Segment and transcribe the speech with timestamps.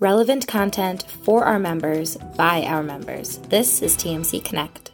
[0.00, 3.38] relevant content for our members by our members.
[3.48, 4.92] This is TMC Connect.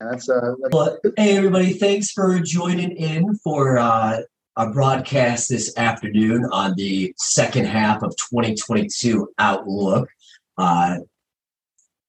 [0.00, 0.54] That's uh.
[0.72, 1.74] Well, hey everybody!
[1.74, 4.22] Thanks for joining in for uh,
[4.56, 10.08] our broadcast this afternoon on the second half of 2022 Outlook.
[10.58, 10.98] Uh,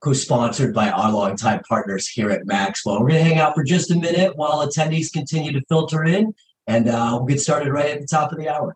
[0.03, 2.99] co-sponsored by our longtime partners here at Maxwell.
[2.99, 6.33] We're going to hang out for just a minute while attendees continue to filter in,
[6.67, 8.75] and uh, we'll get started right at the top of the hour.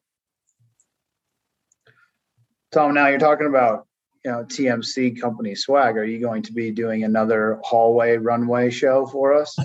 [2.78, 3.88] Tom, now you're talking about
[4.24, 5.97] you know TMC company swag.
[5.97, 9.57] Are you going to be doing another hallway runway show for us?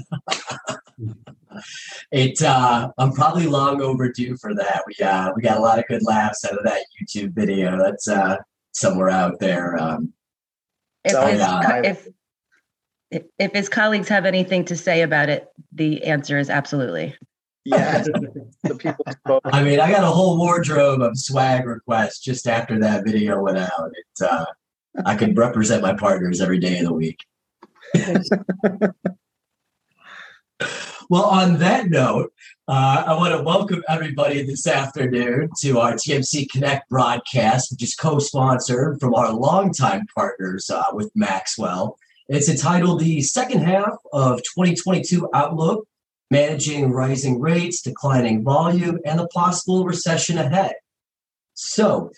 [2.10, 4.82] it uh, I'm probably long overdue for that.
[4.86, 7.76] We uh, we got a lot of good laughs out of that YouTube video.
[7.76, 8.38] That's uh,
[8.72, 9.76] somewhere out there.
[9.78, 10.14] Um,
[11.04, 12.08] If, So, his, yeah, co- I- if,
[13.10, 17.14] if if his colleagues have anything to say about it, the answer is absolutely.
[17.64, 18.02] Yeah,
[18.62, 19.42] the people spoke.
[19.44, 23.58] I mean, I got a whole wardrobe of swag requests just after that video went
[23.58, 23.90] out.
[23.92, 24.46] It, uh,
[25.06, 27.18] I could represent my partners every day of the week.
[31.08, 32.32] well, on that note,
[32.68, 37.94] uh, I want to welcome everybody this afternoon to our TMC Connect broadcast, which is
[37.94, 41.96] co-sponsored from our longtime partners uh, with Maxwell.
[42.28, 45.86] It's entitled "The Second Half of 2022 Outlook:
[46.32, 50.72] Managing Rising Rates, Declining Volume, and the Possible Recession Ahead."
[51.54, 52.10] So,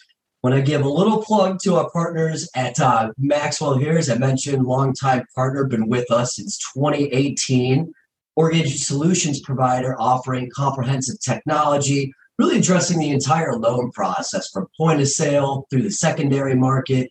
[0.45, 3.97] want to give a little plug to our partners at uh, Maxwell here.
[3.97, 7.93] As I mentioned, longtime partner, been with us since 2018.
[8.37, 15.09] Mortgage solutions provider offering comprehensive technology, really addressing the entire loan process from point of
[15.09, 17.11] sale through the secondary market.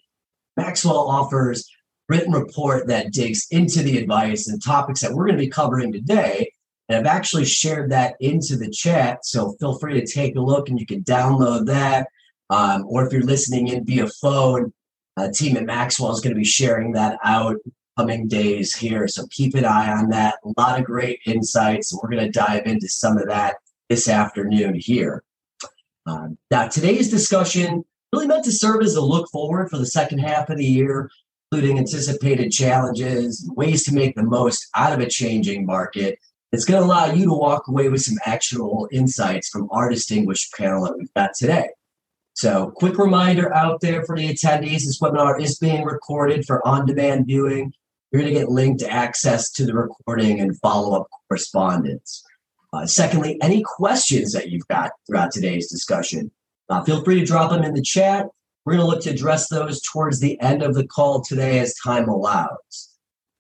[0.56, 1.68] Maxwell offers
[2.10, 5.92] written report that digs into the advice and topics that we're going to be covering
[5.92, 6.52] today.
[6.90, 9.26] And I've actually shared that into the chat.
[9.26, 12.08] So feel free to take a look and you can download that.
[12.50, 14.74] Um, or if you're listening in via phone,
[15.16, 17.58] uh, team at Maxwell is going to be sharing that out
[17.98, 19.08] coming days here.
[19.08, 20.40] So keep an eye on that.
[20.44, 21.94] A lot of great insights.
[21.94, 23.56] We're going to dive into some of that
[23.90, 25.24] this afternoon here.
[26.06, 30.20] Um, now, today's discussion really meant to serve as a look forward for the second
[30.20, 31.10] half of the year,
[31.52, 36.20] including anticipated challenges, ways to make the most out of a changing market.
[36.54, 40.54] It's going to allow you to walk away with some actionable insights from our distinguished
[40.56, 41.70] panel that we've got today.
[42.36, 46.86] So, quick reminder out there for the attendees this webinar is being recorded for on
[46.86, 47.74] demand viewing.
[48.12, 52.24] You're going to get linked access to the recording and follow up correspondence.
[52.72, 56.30] Uh, secondly, any questions that you've got throughout today's discussion,
[56.70, 58.28] uh, feel free to drop them in the chat.
[58.64, 61.74] We're going to look to address those towards the end of the call today as
[61.84, 62.92] time allows.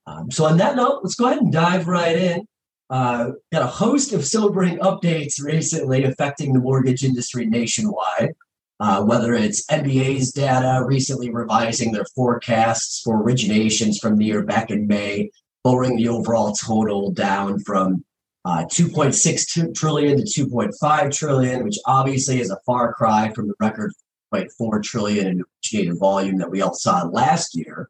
[0.08, 2.48] Um, so, on that note, let's go ahead and dive right in.
[2.90, 8.34] Uh, got a host of sobering updates recently affecting the mortgage industry nationwide.
[8.80, 14.72] Uh, whether it's MBA's data recently revising their forecasts for originations from the year back
[14.72, 15.30] in May,
[15.64, 18.04] lowering the overall total down from
[18.46, 23.94] uh, 2.6 trillion to 2.5 trillion, which obviously is a far cry from the record
[24.34, 27.90] 0.4 trillion in originated volume that we all saw last year.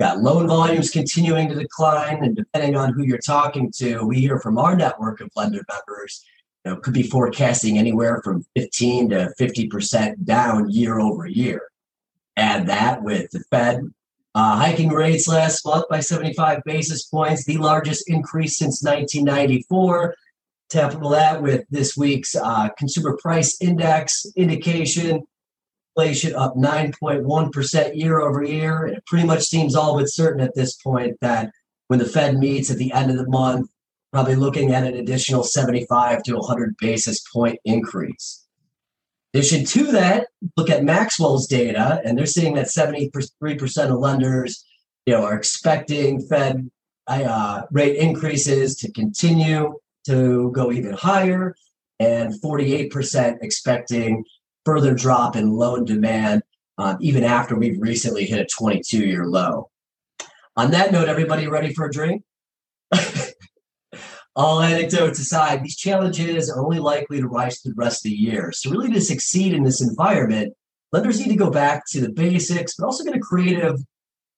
[0.00, 4.40] Got loan volumes continuing to decline, and depending on who you're talking to, we hear
[4.40, 6.24] from our network of lender members
[6.64, 11.62] you know, could be forecasting anywhere from 15 to 50% down year over year.
[12.36, 13.82] Add that with the Fed
[14.34, 20.16] uh, hiking rates last month by 75 basis points, the largest increase since 1994.
[20.70, 25.22] Tackle that with this week's uh, consumer price index indication,
[25.96, 28.86] inflation up 9.1% year over year.
[28.86, 31.50] And it pretty much seems all but certain at this point that
[31.88, 33.70] when the Fed meets at the end of the month,
[34.12, 38.46] probably looking at an additional 75 to 100 basis point increase.
[39.32, 44.64] In addition to that, look at Maxwell's data, and they're seeing that 73% of lenders,
[45.06, 46.70] you know, are expecting Fed
[47.08, 49.74] uh, rate increases to continue
[50.06, 51.56] to go even higher,
[51.98, 54.24] and 48% expecting
[54.64, 56.42] further drop in loan demand,
[56.78, 59.70] uh, even after we've recently hit a 22-year low.
[60.56, 62.22] On that note, everybody ready for a drink?
[64.36, 68.16] all anecdotes aside, these challenges are only likely to rise through the rest of the
[68.16, 68.52] year.
[68.52, 70.54] So, really, to succeed in this environment,
[70.92, 73.78] lenders need to go back to the basics, but also get creative,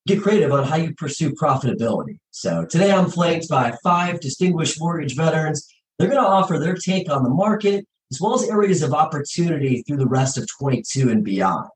[0.05, 2.17] get creative on how you pursue profitability.
[2.31, 5.67] So, today I'm flanked by five distinguished mortgage veterans.
[5.97, 9.83] They're going to offer their take on the market as well as areas of opportunity
[9.83, 11.69] through the rest of 22 and beyond.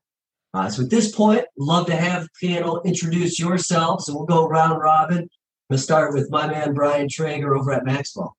[0.54, 4.46] Uh, so, at this point, love to have the panel introduce yourselves, and we'll go
[4.46, 5.18] round robin.
[5.18, 5.28] I'm
[5.70, 8.36] going to start with my man, Brian Traeger over at Maxwell.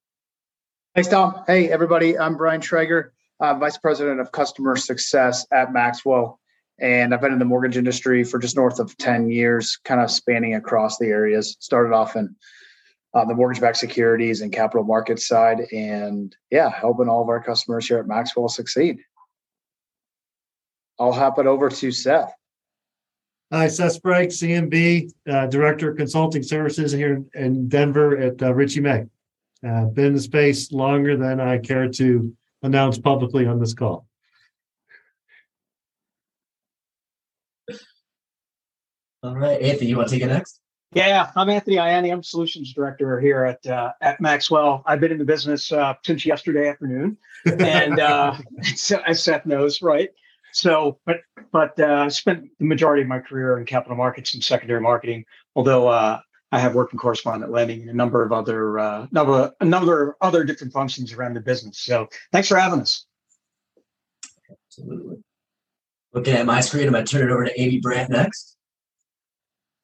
[0.93, 1.43] Thanks, Tom.
[1.47, 2.19] Hey, everybody.
[2.19, 6.39] I'm Brian Traeger, uh, Vice President of Customer Success at Maxwell.
[6.79, 10.11] And I've been in the mortgage industry for just north of 10 years, kind of
[10.11, 11.57] spanning across the areas.
[11.59, 12.35] Started off in
[13.13, 15.61] uh, the mortgage backed securities and capital markets side.
[15.71, 18.99] And yeah, helping all of our customers here at Maxwell succeed.
[20.99, 22.33] I'll hop it over to Seth.
[23.51, 28.79] Hi, Seth Sprague, CMB, uh, Director of Consulting Services here in Denver at uh, Richey
[28.79, 29.05] May.
[29.67, 34.07] Uh, been in the space longer than I care to announce publicly on this call.
[39.21, 40.59] All right, Anthony, you want to take it next?
[40.95, 42.11] Yeah, I'm Anthony Ianni.
[42.11, 44.83] I'm Solutions Director here at uh, at Maxwell.
[44.85, 48.35] I've been in the business uh, since yesterday afternoon, and uh,
[49.07, 50.09] as Seth knows, right?
[50.51, 54.81] So, but but uh, spent the majority of my career in capital markets and secondary
[54.81, 55.25] marketing.
[55.55, 56.19] Although uh,
[56.51, 60.09] I have worked in correspondent lending and a number of other uh, number a number
[60.09, 61.79] of other different functions around the business.
[61.79, 63.07] So, thanks for having us.
[64.67, 65.23] Absolutely.
[66.13, 68.57] Looking at my screen, I'm going to turn it over to Amy Brandt next.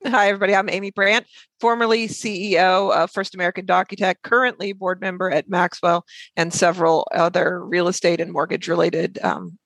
[0.05, 0.55] Hi, everybody.
[0.55, 1.25] I'm Amy Brandt,
[1.59, 6.05] formerly CEO of First American DocuTech, currently board member at Maxwell
[6.37, 9.57] and several other real estate and mortgage related um,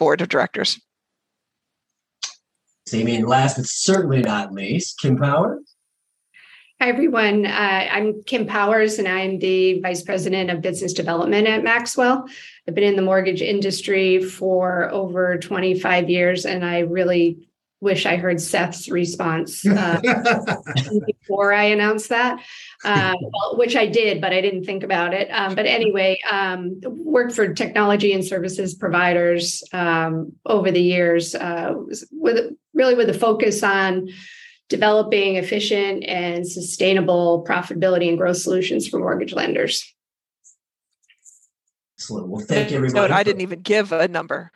[0.00, 0.80] board of directors.
[2.92, 5.76] Amy, and last but certainly not least, Kim Powers.
[6.80, 7.46] Hi, everyone.
[7.46, 12.26] Uh, I'm Kim Powers, and I'm the Vice President of Business Development at Maxwell.
[12.66, 17.46] I've been in the mortgage industry for over 25 years, and I really
[17.80, 20.00] wish I heard Seth's response uh,
[21.06, 22.40] before I announced that,
[22.84, 25.28] uh, well, which I did, but I didn't think about it.
[25.30, 31.74] Um, but anyway, um, worked for technology and services providers um, over the years, uh,
[32.12, 34.08] with really with a focus on
[34.68, 39.92] developing efficient and sustainable profitability and growth solutions for mortgage lenders.
[41.98, 42.28] Excellent.
[42.28, 43.12] Well, thank you, everybody.
[43.12, 44.50] I didn't even give a number.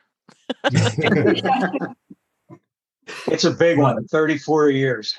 [3.26, 5.14] It's a big one, 34 years.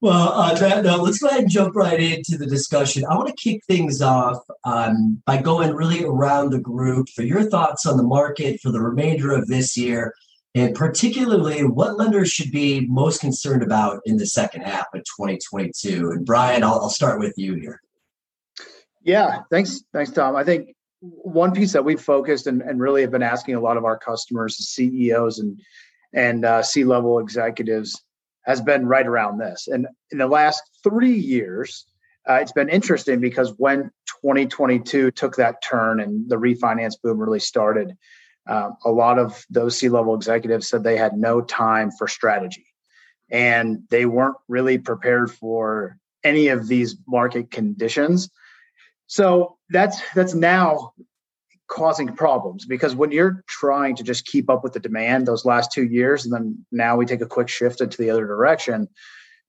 [0.00, 3.04] well, uh, that note, let's go ahead and jump right into the discussion.
[3.04, 7.42] I want to kick things off um, by going really around the group for your
[7.44, 10.14] thoughts on the market for the remainder of this year,
[10.54, 16.10] and particularly what lenders should be most concerned about in the second half of 2022.
[16.10, 17.80] And Brian, I'll, I'll start with you here.
[19.02, 20.34] Yeah, thanks, thanks, Tom.
[20.34, 23.76] I think one piece that we've focused and, and really have been asking a lot
[23.76, 25.60] of our customers, CEOs and
[26.12, 28.00] and uh, C-level executives,
[28.44, 29.66] has been right around this.
[29.66, 31.86] And in the last three years,
[32.28, 33.90] uh, it's been interesting because when
[34.22, 37.96] 2022 took that turn and the refinance boom really started,
[38.46, 42.66] uh, a lot of those C-level executives said they had no time for strategy,
[43.30, 48.30] and they weren't really prepared for any of these market conditions
[49.06, 50.92] so that's that's now
[51.66, 55.72] causing problems because when you're trying to just keep up with the demand those last
[55.72, 58.88] two years, and then now we take a quick shift into the other direction,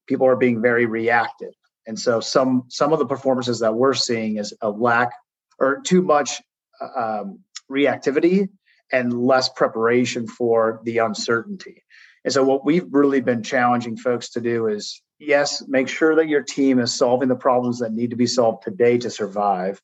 [0.07, 1.53] people are being very reactive.
[1.87, 5.11] And so some some of the performances that we're seeing is a lack
[5.59, 6.41] or too much
[6.81, 7.39] uh, um,
[7.71, 8.49] reactivity
[8.91, 11.83] and less preparation for the uncertainty.
[12.23, 16.27] And so what we've really been challenging folks to do is yes, make sure that
[16.27, 19.81] your team is solving the problems that need to be solved today to survive,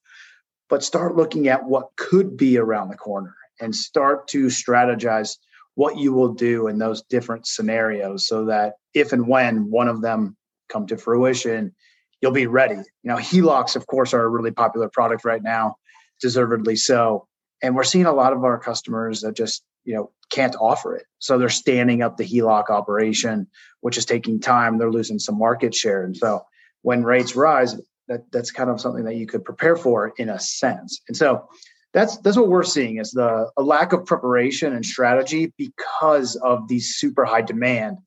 [0.70, 5.38] but start looking at what could be around the corner and start to strategize
[5.76, 10.02] what you will do in those different scenarios so that if and when one of
[10.02, 10.36] them
[10.70, 11.74] come to fruition,
[12.22, 12.76] you'll be ready.
[12.76, 15.76] You know, HELOCs, of course, are a really popular product right now,
[16.22, 17.28] deservedly so.
[17.64, 21.06] And we're seeing a lot of our customers that just you know can't offer it.
[21.20, 23.48] So they're standing up the heloc operation
[23.82, 24.78] which is taking time.
[24.78, 26.04] They're losing some market share.
[26.04, 26.46] And so
[26.84, 27.76] when rates rise
[28.08, 31.02] that that's kind of something that you could prepare for in a sense.
[31.08, 31.48] And so
[31.94, 36.68] that's that's what we're seeing is the a lack of preparation and strategy because of
[36.68, 37.98] the super high demand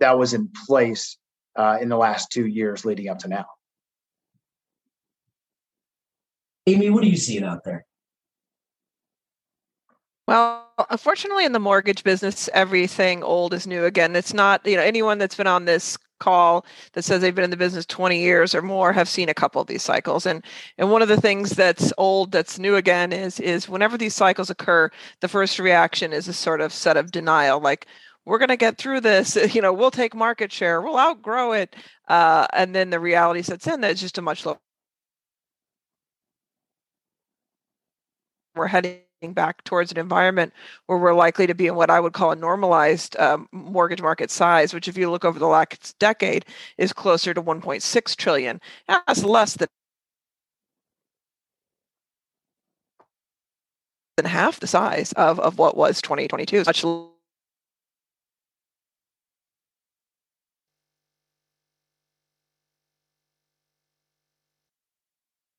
[0.00, 1.16] that was in place
[1.56, 3.46] uh, in the last two years leading up to now.
[6.66, 7.86] Amy what are you seeing out there?
[10.26, 14.14] Well, unfortunately, in the mortgage business, everything old is new again.
[14.16, 17.50] It's not, you know, anyone that's been on this call that says they've been in
[17.50, 20.44] the business 20 years or more have seen a couple of these cycles and
[20.76, 24.50] and one of the things that's old that's new again is is whenever these cycles
[24.50, 27.86] occur the first reaction is a sort of set of denial like
[28.24, 31.76] we're going to get through this you know we'll take market share we'll outgrow it
[32.08, 34.58] uh, and then the reality sets in that it's just a much lower
[38.54, 40.52] we're heading back towards an environment
[40.86, 44.30] where we're likely to be in what I would call a normalized um, mortgage market
[44.30, 46.44] size, which, if you look over the last decade,
[46.78, 48.60] is closer to 1.6 trillion.
[48.86, 49.68] That's less than
[54.16, 56.64] than half the size of, of what was 2022.
[56.66, 56.84] Much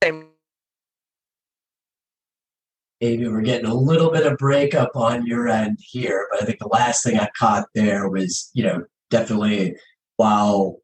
[0.03, 0.29] same
[3.01, 6.59] Maybe we're getting a little bit of breakup on your end here, but I think
[6.59, 9.77] the last thing I caught there was, you know, definitely
[10.17, 10.79] while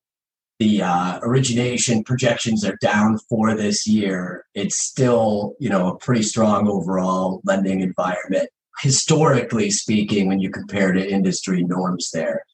[0.59, 6.23] the uh, origination projections are down for this year, it's still, you know, a pretty
[6.23, 12.45] strong overall lending environment, historically speaking, when you compare to industry norms there.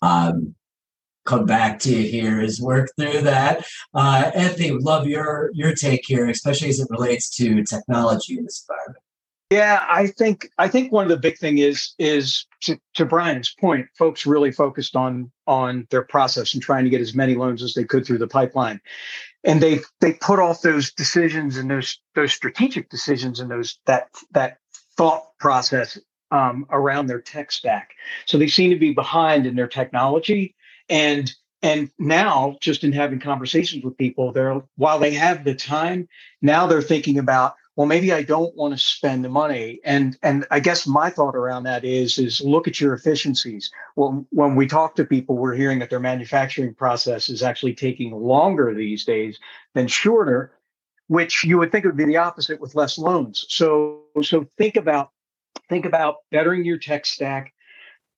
[0.00, 0.54] Um,
[1.26, 3.66] come back to you here is work through that.
[3.92, 8.64] Uh, Anthony, love your your take here, especially as it relates to technology in this
[8.66, 9.04] environment.
[9.50, 13.52] Yeah, I think I think one of the big thing is is to, to Brian's
[13.52, 17.60] point, folks really focused on on their process and trying to get as many loans
[17.60, 18.80] as they could through the pipeline,
[19.42, 24.08] and they they put off those decisions and those those strategic decisions and those that
[24.30, 24.58] that
[24.96, 25.98] thought process
[26.30, 27.90] um, around their tech stack.
[28.26, 30.54] So they seem to be behind in their technology
[30.88, 36.08] and and now just in having conversations with people they're while they have the time
[36.40, 39.80] now they're thinking about well maybe i don't want to spend the money.
[39.84, 43.70] And and i guess my thought around that is is look at your efficiencies.
[43.96, 48.12] Well when we talk to people we're hearing that their manufacturing process is actually taking
[48.12, 49.38] longer these days
[49.74, 50.52] than shorter
[51.08, 53.44] which you would think would be the opposite with less loans.
[53.48, 55.10] So so think about
[55.68, 57.52] think about bettering your tech stack.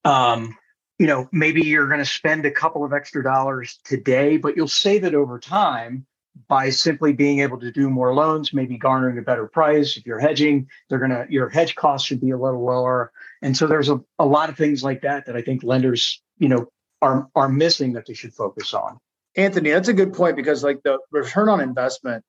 [0.05, 0.57] Um,
[0.99, 4.69] you know maybe you're going to spend a couple of extra dollars today but you'll
[4.69, 6.07] save it over time
[6.49, 9.97] by simply being able to do more loans, maybe garnering a better price.
[9.97, 13.13] If you're hedging, they're gonna your hedge costs should be a little lower.
[13.43, 16.49] And so there's a, a lot of things like that that I think lenders, you
[16.49, 16.69] know,
[17.01, 18.99] are are missing that they should focus on.
[19.37, 22.25] Anthony, that's a good point because like the return on investment,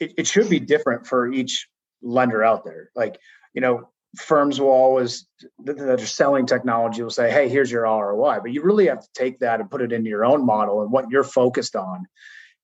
[0.00, 1.68] it, it should be different for each
[2.02, 2.90] lender out there.
[2.94, 3.18] Like,
[3.54, 5.26] you know, firms will always
[5.64, 8.40] that are selling technology will say, hey, here's your ROI.
[8.40, 10.90] But you really have to take that and put it into your own model and
[10.90, 12.06] what you're focused on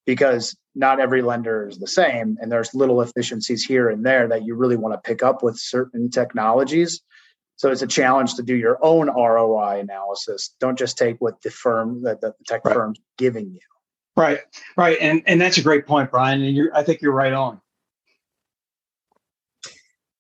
[0.07, 4.45] because not every lender is the same and there's little efficiencies here and there that
[4.45, 7.01] you really want to pick up with certain technologies.
[7.57, 10.55] So it's a challenge to do your own roi analysis.
[10.59, 12.75] Don't just take what the firm that the tech right.
[12.75, 13.61] firm's giving you.
[14.17, 14.41] Right
[14.77, 17.61] right and and that's a great point brian and you're i think you're right on.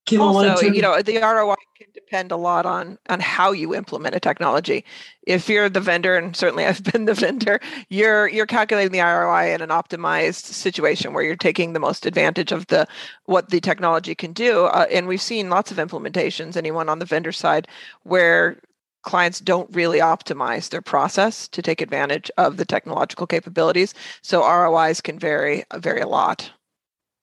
[0.06, 4.14] Kim, also, you know, the ROI can depend a lot on on how you implement
[4.14, 4.84] a technology.
[5.26, 9.54] If you're the vendor, and certainly I've been the vendor, you're you're calculating the ROI
[9.54, 12.86] in an optimized situation where you're taking the most advantage of the
[13.24, 14.66] what the technology can do.
[14.66, 16.56] Uh, and we've seen lots of implementations.
[16.56, 17.66] Anyone on the vendor side
[18.04, 18.58] where
[19.02, 23.94] clients don't really optimize their process to take advantage of the technological capabilities.
[24.22, 26.50] So ROIs can vary vary a lot.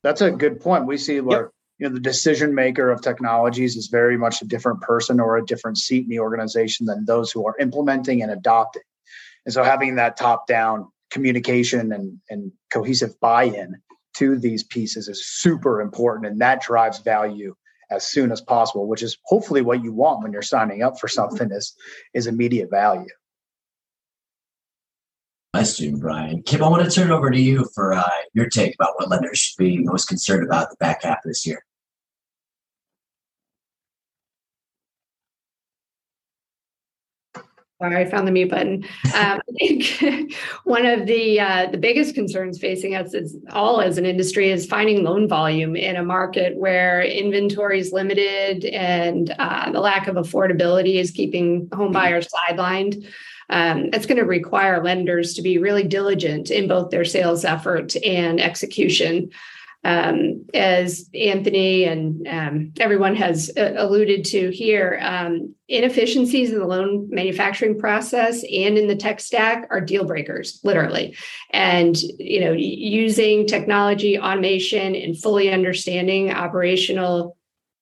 [0.03, 0.85] That's a good point.
[0.85, 4.45] We see where yep you know the decision maker of technologies is very much a
[4.45, 8.31] different person or a different seat in the organization than those who are implementing and
[8.31, 8.83] adopting
[9.45, 13.73] and so having that top down communication and, and cohesive buy-in
[14.15, 17.55] to these pieces is super important and that drives value
[17.89, 21.07] as soon as possible which is hopefully what you want when you're signing up for
[21.07, 21.73] something is
[22.13, 23.07] is immediate value
[25.51, 26.43] question, Brian.
[26.43, 29.09] Kim, I want to turn it over to you for uh, your take about what
[29.09, 31.65] lenders should be most concerned about the back half of this year.
[37.81, 38.83] Sorry, I found the mute button.
[39.15, 40.33] Um, I think
[40.65, 44.65] one of the uh, the biggest concerns facing us is all as an industry is
[44.65, 50.15] finding loan volume in a market where inventory is limited and uh, the lack of
[50.15, 53.07] affordability is keeping home buyers sidelined.
[53.49, 57.95] Um, it's going to require lenders to be really diligent in both their sales effort
[58.05, 59.31] and execution
[59.83, 66.65] um, as Anthony and um, everyone has uh, alluded to here, um, inefficiencies in the
[66.65, 71.15] loan manufacturing process and in the tech stack are deal breakers, literally.
[71.51, 77.37] And you know, using technology, automation, and fully understanding operational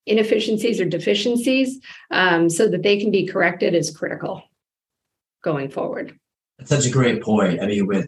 [0.06, 1.80] inefficiencies or deficiencies
[2.12, 4.44] um, so that they can be corrected is critical
[5.44, 6.18] going forward.
[6.60, 7.62] That's such a great point.
[7.62, 8.08] I mean, with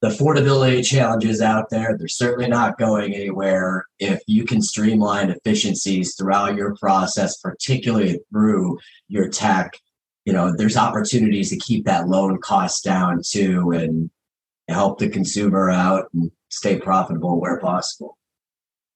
[0.00, 3.86] the affordability challenges out there, they're certainly not going anywhere.
[3.98, 8.78] If you can streamline efficiencies throughout your process, particularly through
[9.08, 9.76] your tech,
[10.24, 14.10] you know, there's opportunities to keep that loan cost down too and
[14.68, 18.16] help the consumer out and stay profitable where possible.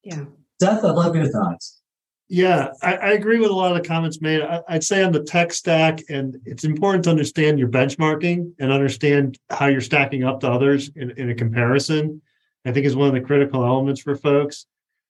[0.03, 0.25] Yeah.
[0.61, 1.81] Seth, I'd love your thoughts.
[2.29, 4.41] Yeah, I, I, agree with a lot of the comments made.
[4.41, 8.71] I, would say on the tech stack, and it's important to understand your benchmarking and
[8.71, 12.21] understand how you're stacking up to others in, in a comparison.
[12.65, 14.65] I think is one of the critical elements for folks.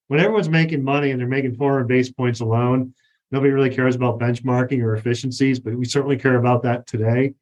[0.08, 2.92] when everyone's making money and they're making 400 base points alone,
[3.30, 7.32] nobody really cares about benchmarking or efficiencies, but we certainly care about that today.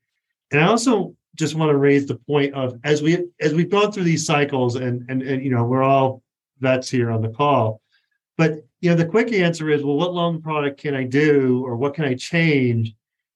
[0.52, 3.90] And I also just want to raise the point of as we as we've gone
[3.90, 6.22] through these cycles and and, and you know we're all
[6.60, 7.81] vets here on the call
[8.42, 11.76] but you know the quick answer is well what loan product can i do or
[11.76, 12.92] what can i change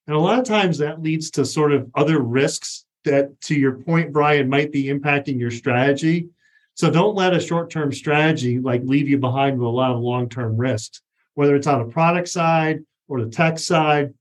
[0.08, 3.72] and a lot of times that leads to sort of other risks that to your
[3.72, 6.28] point brian might be impacting your strategy
[6.74, 10.56] so don't let a short-term strategy like leave you behind with a lot of long-term
[10.56, 11.02] risks
[11.34, 14.12] whether it's on the product side or the tech side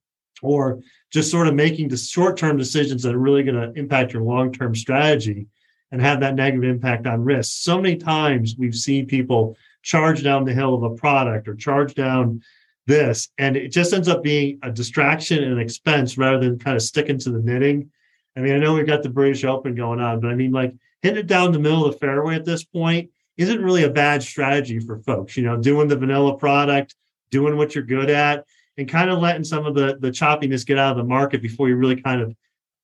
[0.44, 0.80] or
[1.12, 4.75] just sort of making the short-term decisions that are really going to impact your long-term
[4.75, 5.48] strategy
[5.92, 7.63] and have that negative impact on risk.
[7.63, 11.94] So many times we've seen people charge down the hill of a product or charge
[11.94, 12.42] down
[12.88, 16.75] this, and it just ends up being a distraction and an expense rather than kind
[16.75, 17.89] of sticking to the knitting.
[18.36, 20.74] I mean, I know we've got the British Open going on, but I mean, like
[21.01, 24.24] hitting it down the middle of the fairway at this point isn't really a bad
[24.24, 25.38] strategy for folks.
[25.38, 26.96] You know, doing the vanilla product,
[27.30, 28.44] doing what you're good at,
[28.77, 31.70] and kind of letting some of the the choppiness get out of the market before
[31.70, 32.36] you really kind of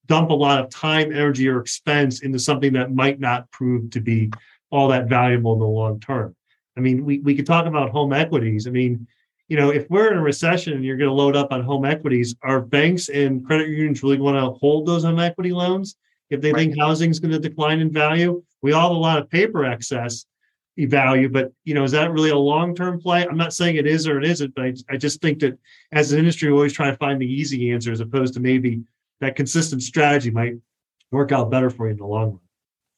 [0.06, 4.00] dump a lot of time, energy, or expense into something that might not prove to
[4.00, 4.32] be
[4.70, 6.36] all that valuable in the long term.
[6.78, 8.68] I mean, we, we could talk about home equities.
[8.68, 9.08] I mean,
[9.48, 11.84] you know, if we're in a recession and you're going to load up on home
[11.84, 15.98] equities, are banks and credit unions really want to hold those home equity loans
[16.30, 16.68] if they right.
[16.68, 18.42] think housing is going to decline in value?
[18.62, 20.26] We all have a lot of paper excess
[20.78, 23.28] value, but you know, is that really a long-term play?
[23.28, 25.58] I'm not saying it is or it isn't, but I, I just think that
[25.92, 28.82] as an industry, we always try to find the easy answer as opposed to maybe
[29.20, 30.56] that consistent strategy might
[31.12, 32.40] work out better for you in the long run.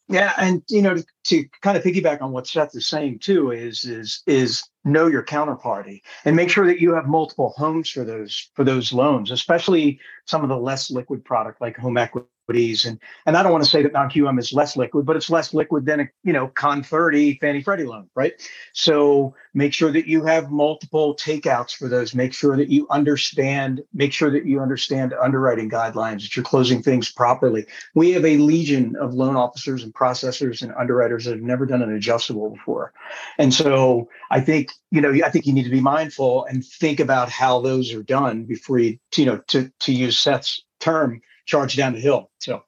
[0.10, 3.51] Yeah, and you know, to, to, kind of piggyback on what Seth is saying too,
[3.51, 8.03] is is is know your counterparty and make sure that you have multiple homes for
[8.03, 12.85] those for those loans, especially some of the less liquid product like home equity equities.
[12.85, 15.53] And and I don't want to say that non-QM is less liquid, but it's less
[15.53, 18.33] liquid than a you know con 30 Fannie Freddie loan, right?
[18.73, 22.13] So make sure that you have multiple takeouts for those.
[22.13, 26.81] Make sure that you understand, make sure that you understand underwriting guidelines, that you're closing
[26.81, 27.65] things properly.
[27.95, 31.82] We have a legion of loan officers and processors and underwriters that have never done
[31.82, 32.93] an adjustable before.
[33.38, 36.99] And so I think, you know, I think you need to be mindful and think
[36.99, 41.76] about how those are done before you, you know, to to use Seth's term, charge
[41.76, 42.30] down the hill.
[42.39, 42.63] So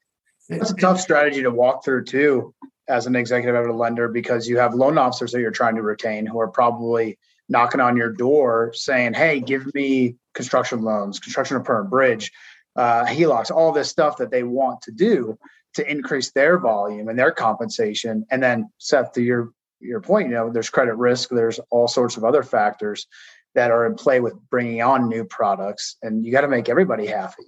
[0.50, 2.54] it's a tough strategy to walk through too
[2.88, 5.82] as an executive at a lender because you have loan officers that you're trying to
[5.82, 7.18] retain who are probably
[7.50, 12.32] knocking on your door saying, "Hey, give me construction loans, construction perm, bridge,
[12.76, 15.38] uh, HELOCs, all this stuff that they want to do
[15.74, 20.36] to increase their volume and their compensation." And then, Seth, to your your point, you
[20.36, 23.08] know, there's credit risk, there's all sorts of other factors
[23.56, 27.06] that are in play with bringing on new products, and you got to make everybody
[27.06, 27.46] happy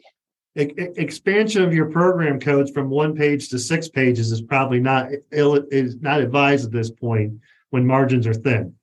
[0.57, 5.55] expansion of your program codes from one page to six pages is probably not ill
[5.71, 7.33] is not advised at this point
[7.69, 8.73] when margins are thin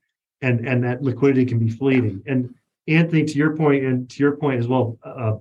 [0.41, 2.23] and and that liquidity can be fleeting.
[2.27, 2.55] And
[2.87, 5.35] anthony to your point and to your point as well uh,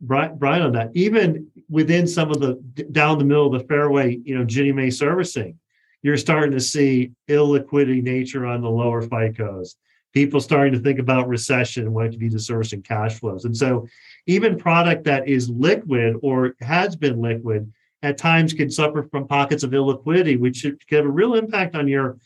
[0.00, 2.54] brian, brian on that even within some of the
[2.92, 5.58] down the middle of the fairway you know ginnie mae servicing
[6.02, 9.74] you're starting to see illiquidity nature on the lower ficos
[10.18, 13.44] people starting to think about recession and what it could be to servicing cash flows
[13.44, 13.86] and so
[14.26, 19.62] even product that is liquid or has been liquid at times can suffer from pockets
[19.62, 22.18] of illiquidity, which could have a real impact on your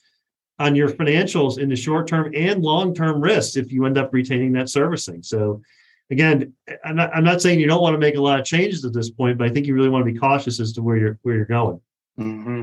[0.59, 4.13] on your financials in the short term and long term risks if you end up
[4.13, 5.23] retaining that servicing.
[5.23, 5.63] So
[6.11, 6.53] again,
[6.85, 8.93] I'm not, I'm not saying you don't want to make a lot of changes at
[8.93, 11.19] this point, but I think you really want to be cautious as to where you're
[11.23, 11.81] where you're going.
[12.19, 12.63] Mm-hmm.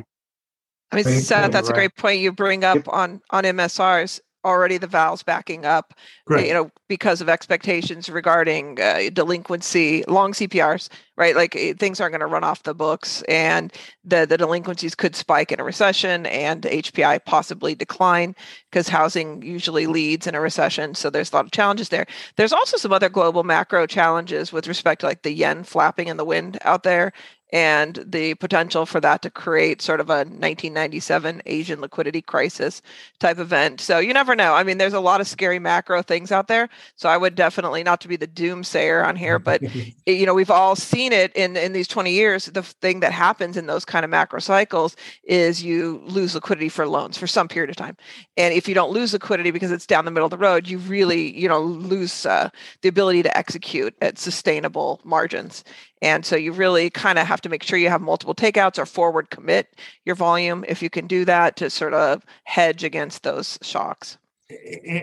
[0.92, 4.88] I mean, Seth, that's a great point you bring up on on MSRs already the
[4.88, 5.93] valves backing up
[6.25, 6.47] Great.
[6.47, 12.13] you know because of expectations regarding uh, delinquency long cprs right like eh, things aren't
[12.13, 13.73] going to run off the books and
[14.06, 18.34] the the delinquencies could spike in a recession and hpi possibly decline
[18.71, 22.06] because housing usually leads in a recession so there's a lot of challenges there
[22.38, 26.15] there's also some other global macro challenges with respect to like the yen flapping in
[26.15, 27.12] the wind out there
[27.52, 32.82] and the potential for that to create sort of a 1997 Asian liquidity crisis
[33.20, 33.82] type event.
[33.82, 34.54] So you never know.
[34.54, 36.70] I mean, there's a lot of scary macro things out there.
[36.96, 39.62] So I would definitely not to be the doomsayer on here, but
[40.06, 42.46] you know, we've all seen it in in these 20 years.
[42.46, 46.88] The thing that happens in those kind of macro cycles is you lose liquidity for
[46.88, 47.98] loans for some period of time,
[48.38, 50.78] and if you don't lose liquidity because it's down the middle of the road, you
[50.80, 52.50] really you know lose uh,
[52.82, 55.64] the ability to execute at sustainable margins.
[56.02, 58.86] And so you really kind of have to make sure you have multiple takeouts or
[58.86, 63.60] forward commit your volume if you can do that to sort of hedge against those
[63.62, 64.18] shocks.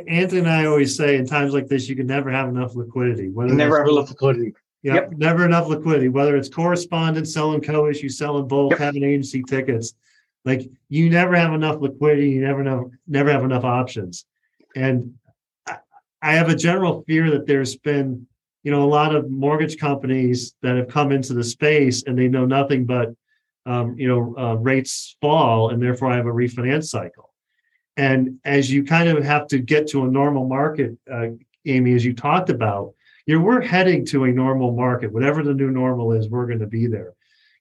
[0.08, 3.28] Anthony and I always say in times like this, you can never have enough liquidity.
[3.28, 4.54] Whether never have enough liquidity.
[4.82, 8.78] Yep, yep, never enough liquidity, whether it's correspondent, selling co-issue, selling bulk, yep.
[8.78, 9.94] having agency tickets.
[10.44, 14.24] Like you never have enough liquidity, you never know, never have enough options.
[14.74, 15.14] And
[15.66, 15.78] I,
[16.22, 18.26] I have a general fear that there's been,
[18.66, 22.26] you know, a lot of mortgage companies that have come into the space and they
[22.26, 23.14] know nothing but,
[23.64, 27.32] um, you know, uh, rates fall and therefore I have a refinance cycle.
[27.96, 31.28] And as you kind of have to get to a normal market, uh,
[31.64, 35.12] Amy, as you talked about, you're we're heading to a normal market.
[35.12, 37.12] Whatever the new normal is, we're going to be there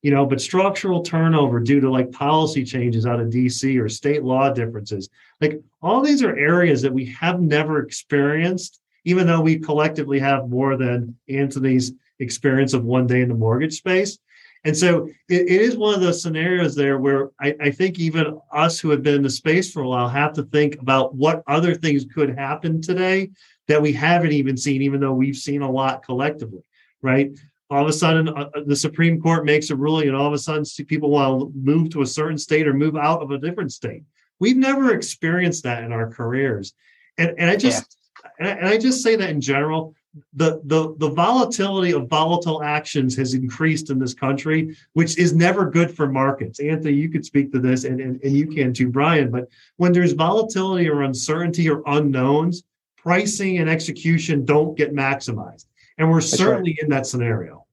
[0.02, 4.24] you know but structural turnover due to like policy changes out of dc or state
[4.24, 5.10] law differences
[5.42, 10.50] like all these are areas that we have never experienced even though we collectively have
[10.50, 14.20] more than anthony's experience of one day in the mortgage space
[14.64, 18.40] and so it, it is one of those scenarios there where I, I think even
[18.52, 21.44] us who have been in the space for a while have to think about what
[21.48, 23.30] other things could happen today
[23.68, 26.64] that we haven't even seen even though we've seen a lot collectively
[27.02, 27.32] right
[27.70, 30.34] all of a sudden uh, uh, the Supreme Court makes a ruling, and all of
[30.34, 33.38] a sudden people want to move to a certain state or move out of a
[33.38, 34.04] different state.
[34.40, 36.74] We've never experienced that in our careers,
[37.18, 38.05] and and I just yeah.
[38.40, 39.96] And, I, and I just say that in general.
[40.34, 45.70] The, the the volatility of volatile actions has increased in this country, which is never
[45.70, 46.62] good for markets.
[46.62, 49.30] Anthony, you could speak to this, and, and, and you can too, Brian.
[49.30, 52.64] But when there's volatility or uncertainty or unknowns,
[52.96, 55.66] pricing and execution don't get maximized.
[55.98, 56.84] And we're That's certainly right.
[56.84, 57.65] in that scenario.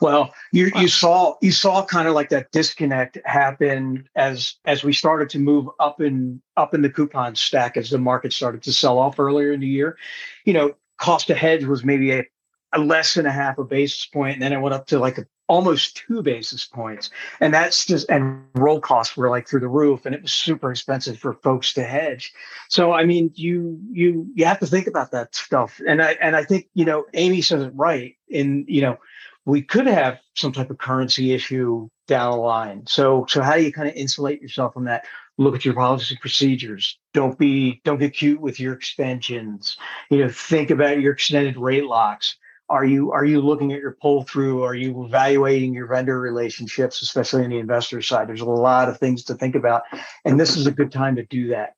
[0.00, 4.92] Well, you you saw you saw kind of like that disconnect happen as as we
[4.92, 8.72] started to move up in up in the coupon stack as the market started to
[8.72, 9.96] sell off earlier in the year.
[10.44, 12.24] You know, cost of hedge was maybe a,
[12.72, 15.18] a less than a half a basis point, and then it went up to like
[15.18, 19.68] a, almost two basis points, and that's just and roll costs were like through the
[19.68, 22.32] roof, and it was super expensive for folks to hedge.
[22.68, 26.34] So I mean, you you you have to think about that stuff, and I and
[26.34, 28.98] I think you know Amy says it right in you know
[29.46, 32.84] we could have some type of currency issue down the line.
[32.86, 35.06] So, so how do you kind of insulate yourself from that?
[35.38, 36.98] Look at your policy procedures.
[37.14, 39.78] Don't be don't get cute with your extensions.
[40.10, 42.36] You know, think about your extended rate locks.
[42.68, 44.62] Are you are you looking at your pull through?
[44.62, 48.28] Are you evaluating your vendor relationships, especially on the investor side?
[48.28, 49.82] There's a lot of things to think about,
[50.24, 51.74] and this is a good time to do that.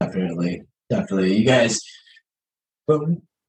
[0.00, 1.36] Definitely, definitely.
[1.38, 1.80] You guys,
[2.86, 3.00] but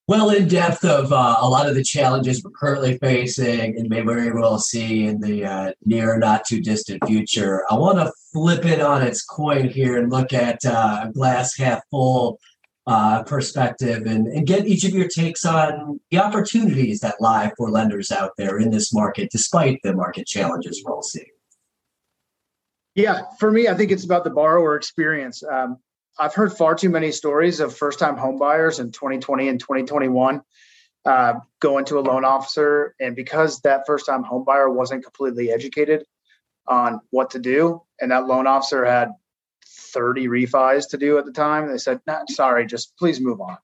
[0.08, 4.08] well in depth of uh, a lot of the challenges we're currently facing and maybe
[4.08, 7.64] we will see in the uh, near not too distant future.
[7.70, 11.56] I want to flip it on its coin here and look at uh, a glass
[11.56, 12.40] half full
[12.86, 17.72] uh, perspective and, and get each of your takes on the opportunities that lie for
[17.72, 21.26] lenders out there in this market, despite the market challenges we're all seeing.
[22.96, 25.44] Yeah, for me, I think it's about the borrower experience.
[25.44, 25.78] Um,
[26.20, 30.42] I've heard far too many stories of first time homebuyers in 2020 and 2021
[31.06, 32.96] uh, going to a loan officer.
[33.00, 36.06] And because that first time homebuyer wasn't completely educated
[36.68, 39.10] on what to do, and that loan officer had
[39.66, 43.58] 30 refis to do at the time, they said, nah, sorry, just please move on.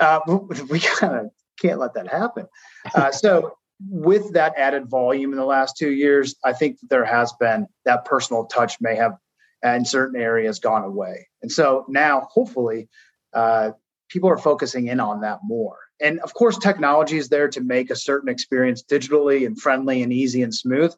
[0.00, 0.20] Uh,
[0.68, 1.30] we kind of
[1.60, 2.46] can't let that happen.
[2.94, 3.56] Uh, so,
[3.88, 8.04] with that added volume in the last two years, I think there has been that
[8.04, 9.16] personal touch may have
[9.62, 11.28] in certain areas gone away.
[11.42, 12.88] And so now, hopefully,
[13.32, 13.72] uh,
[14.08, 15.78] people are focusing in on that more.
[16.00, 20.12] And of course, technology is there to make a certain experience digitally and friendly and
[20.12, 20.92] easy and smooth.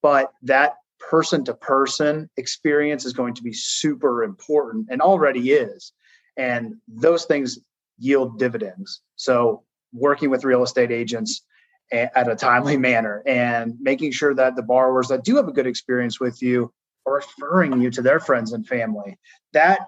[0.00, 5.92] But that person to person experience is going to be super important and already is.
[6.36, 7.58] And those things
[7.98, 9.00] yield dividends.
[9.16, 11.42] So, working with real estate agents
[11.90, 15.66] at a timely manner and making sure that the borrowers that do have a good
[15.66, 16.72] experience with you
[17.14, 19.18] referring you to their friends and family.
[19.52, 19.80] That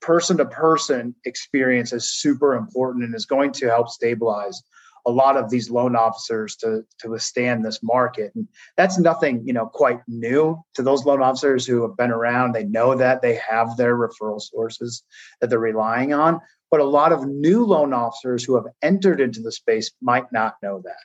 [0.00, 4.62] person to person experience is super important and is going to help stabilize
[5.06, 8.32] a lot of these loan officers to to withstand this market.
[8.34, 12.52] And that's nothing you know quite new to those loan officers who have been around.
[12.52, 15.04] They know that they have their referral sources
[15.40, 16.40] that they're relying on.
[16.70, 20.56] But a lot of new loan officers who have entered into the space might not
[20.62, 20.96] know that.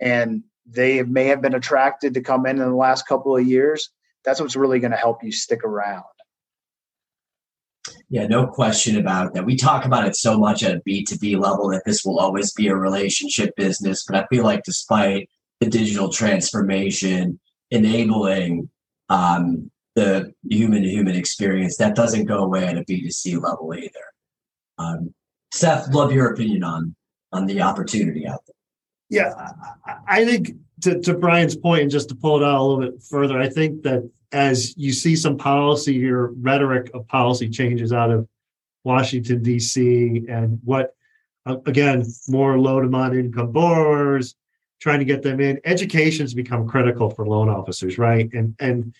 [0.00, 3.90] And they may have been attracted to come in in the last couple of years
[4.24, 6.04] that's what's really going to help you stick around.
[8.08, 9.44] Yeah, no question about that.
[9.44, 12.68] We talk about it so much at a B2B level that this will always be
[12.68, 14.04] a relationship business.
[14.04, 15.28] But I feel like despite
[15.60, 17.38] the digital transformation
[17.70, 18.70] enabling
[19.08, 24.04] um, the human to human experience, that doesn't go away at a B2C level either.
[24.78, 25.14] Um,
[25.52, 26.94] Seth, love your opinion on
[27.32, 28.53] on the opportunity out there.
[29.14, 29.52] Yeah,
[30.08, 33.02] I think to, to Brian's point, and just to pull it out a little bit
[33.02, 38.10] further, I think that as you see some policy or rhetoric of policy changes out
[38.10, 38.28] of
[38.82, 40.94] Washington, D.C., and what,
[41.46, 44.34] uh, again, more low to moderate income borrowers,
[44.80, 48.30] trying to get them in, education's become critical for loan officers, right?
[48.32, 48.94] And, and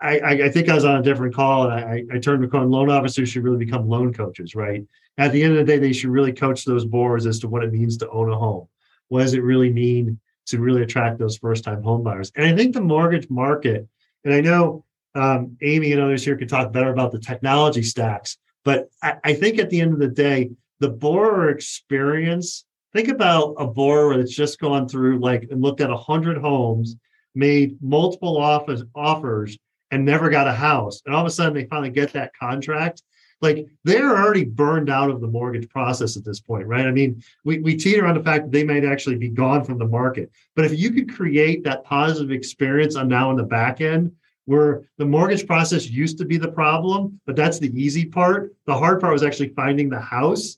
[0.00, 2.64] I, I think I was on a different call and I, I turned to call
[2.64, 4.82] loan officers should really become loan coaches, right?
[5.18, 7.62] At the end of the day, they should really coach those borrowers as to what
[7.62, 8.66] it means to own a home.
[9.12, 12.32] What does it really mean to really attract those first time homebuyers?
[12.34, 13.86] And I think the mortgage market,
[14.24, 18.38] and I know um, Amy and others here could talk better about the technology stacks,
[18.64, 23.54] but I, I think at the end of the day, the borrower experience, think about
[23.58, 26.96] a borrower that's just gone through like and looked at 100 homes,
[27.34, 29.58] made multiple office offers
[29.90, 31.02] and never got a house.
[31.04, 33.02] And all of a sudden they finally get that contract.
[33.42, 36.86] Like they're already burned out of the mortgage process at this point, right?
[36.86, 39.78] I mean, we, we teeter on the fact that they might actually be gone from
[39.78, 40.30] the market.
[40.54, 44.12] But if you could create that positive experience on now in the back end,
[44.44, 48.54] where the mortgage process used to be the problem, but that's the easy part.
[48.66, 50.56] The hard part was actually finding the house.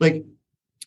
[0.00, 0.24] Like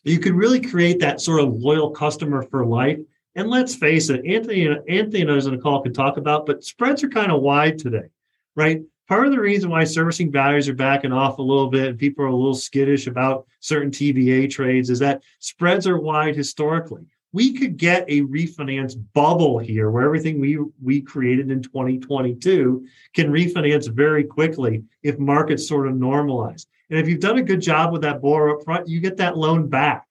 [0.04, 3.00] you could really create that sort of loyal customer for life
[3.38, 6.64] and let's face it, Anthony, Anthony and others on the call can talk about, but
[6.64, 8.08] spreads are kind of wide today,
[8.56, 8.82] right?
[9.08, 12.26] Part of the reason why servicing values are backing off a little bit and people
[12.26, 17.06] are a little skittish about certain TBA trades is that spreads are wide historically.
[17.32, 23.32] We could get a refinance bubble here where everything we we created in 2022 can
[23.32, 26.66] refinance very quickly if markets sort of normalize.
[26.90, 29.38] And if you've done a good job with that borrower up front, you get that
[29.38, 30.04] loan back.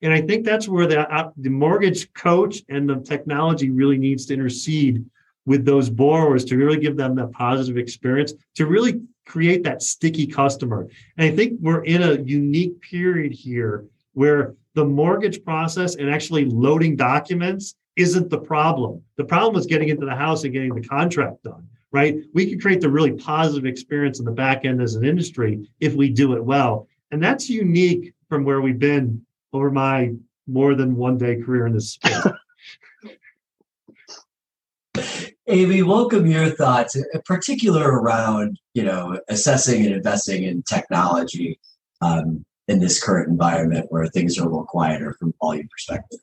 [0.00, 4.26] And I think that's where the, uh, the mortgage coach and the technology really needs
[4.26, 5.04] to intercede
[5.48, 10.26] with those borrowers to really give them that positive experience to really create that sticky
[10.26, 10.86] customer.
[11.16, 16.44] And I think we're in a unique period here where the mortgage process and actually
[16.44, 19.02] loading documents isn't the problem.
[19.16, 22.18] The problem is getting into the house and getting the contract done, right?
[22.34, 25.94] We can create the really positive experience in the back end as an industry if
[25.94, 26.86] we do it well.
[27.10, 30.12] And that's unique from where we've been over my
[30.46, 32.26] more than one day career in this space.
[35.50, 41.58] Amy, welcome your thoughts, in particular around you know assessing and investing in technology
[42.02, 46.18] um, in this current environment where things are a little quieter from volume perspective.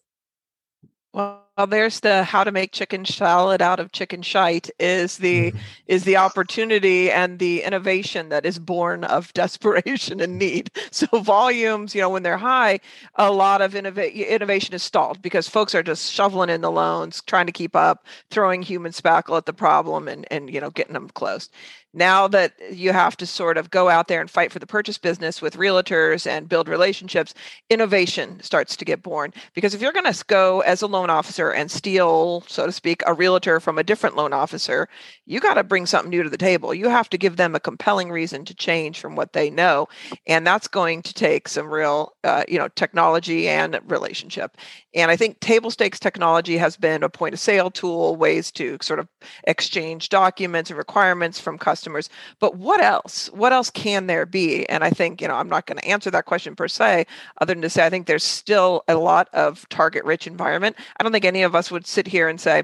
[1.12, 5.52] Well, well, there's the how to make chicken salad out of chicken shite is the
[5.52, 5.60] mm-hmm.
[5.88, 10.72] is the opportunity and the innovation that is born of desperation and need.
[10.91, 12.80] So volumes, you know, when they're high,
[13.15, 17.22] a lot of innova- innovation is stalled because folks are just shoveling in the loans,
[17.22, 20.94] trying to keep up, throwing human spackle at the problem, and and you know getting
[20.94, 21.52] them closed
[21.96, 24.98] now that you have to sort of go out there and fight for the purchase
[24.98, 27.34] business with realtors and build relationships,
[27.70, 29.34] innovation starts to get born.
[29.54, 33.01] Because if you're going to go as a loan officer and steal, so to speak,
[33.05, 34.88] a realtor from a different loan officer,
[35.25, 36.73] you got to bring something new to the table.
[36.73, 39.88] You have to give them a compelling reason to change from what they know.
[40.27, 44.58] And that's going to take some real, uh, you know, technology and relationship.
[44.95, 48.77] And I think table stakes technology has been a point of sale tool, ways to
[48.81, 49.10] sort of
[49.43, 52.10] exchange documents and requirements from customers.
[52.39, 53.27] But what else?
[53.34, 54.67] What else can there be?
[54.69, 57.05] And I think, you know, I'm not going to answer that question per se,
[57.41, 60.77] other than to say I think there's still a lot of target rich environment.
[60.97, 62.63] I don't think any of us would sit here and say,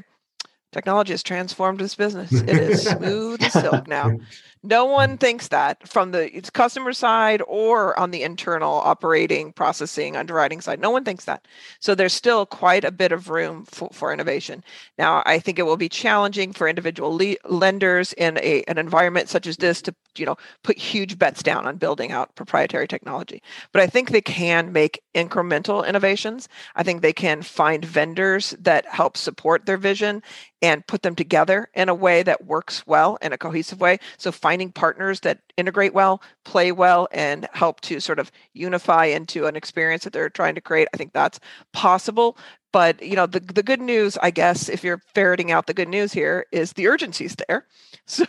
[0.71, 2.31] technology has transformed this business.
[2.31, 4.17] It is smooth as silk now.
[4.63, 10.61] No one thinks that from the customer side or on the internal operating, processing, underwriting
[10.61, 10.79] side.
[10.79, 11.47] No one thinks that.
[11.79, 14.63] So there's still quite a bit of room for, for innovation.
[14.99, 19.29] Now, I think it will be challenging for individual le- lenders in a, an environment
[19.29, 23.41] such as this to, you know, put huge bets down on building out proprietary technology.
[23.71, 26.47] But I think they can make incremental innovations.
[26.75, 30.21] I think they can find vendors that help support their vision
[30.61, 33.99] and put them together in a way that works well in a cohesive way.
[34.17, 39.47] So finding partners that integrate well, play well, and help to sort of unify into
[39.47, 40.87] an experience that they're trying to create.
[40.93, 41.39] I think that's
[41.73, 42.37] possible.
[42.71, 45.89] But you know, the, the good news, I guess, if you're ferreting out the good
[45.89, 47.65] news here, is the urgency's there.
[48.07, 48.25] So,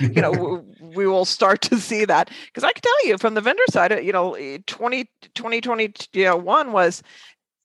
[0.00, 2.30] you know, we, we will start to see that.
[2.46, 6.72] Because I can tell you from the vendor side, uh, you know, eh, 20, 2021
[6.72, 7.02] was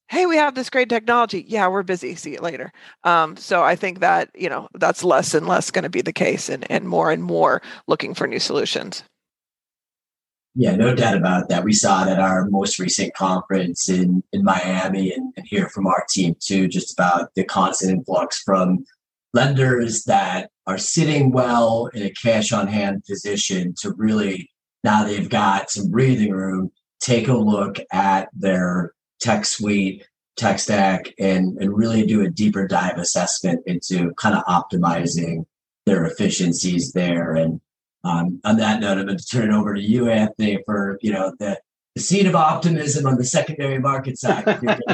[0.09, 1.45] hey we have this great technology.
[1.47, 2.15] Yeah we're busy.
[2.15, 2.71] See you later.
[3.03, 6.13] Um, so i think that you know that's less and less going to be the
[6.13, 9.03] case and, and more and more looking for new solutions.
[10.55, 11.63] Yeah no doubt about that.
[11.63, 15.87] We saw it at our most recent conference in, in miami and, and hear from
[15.87, 18.85] our team too just about the constant influx from
[19.33, 24.49] lenders that are sitting well in a cash on hand position to really
[24.83, 31.13] now they've got some breathing room take a look at their tech suite, tech stack,
[31.19, 35.45] and, and really do a deeper dive assessment into kind of optimizing
[35.85, 37.33] their efficiencies there.
[37.33, 37.61] And
[38.03, 41.11] um, on that note, I'm going to turn it over to you, Anthony, for you
[41.11, 41.59] know the,
[41.95, 44.45] the seed of optimism on the secondary market side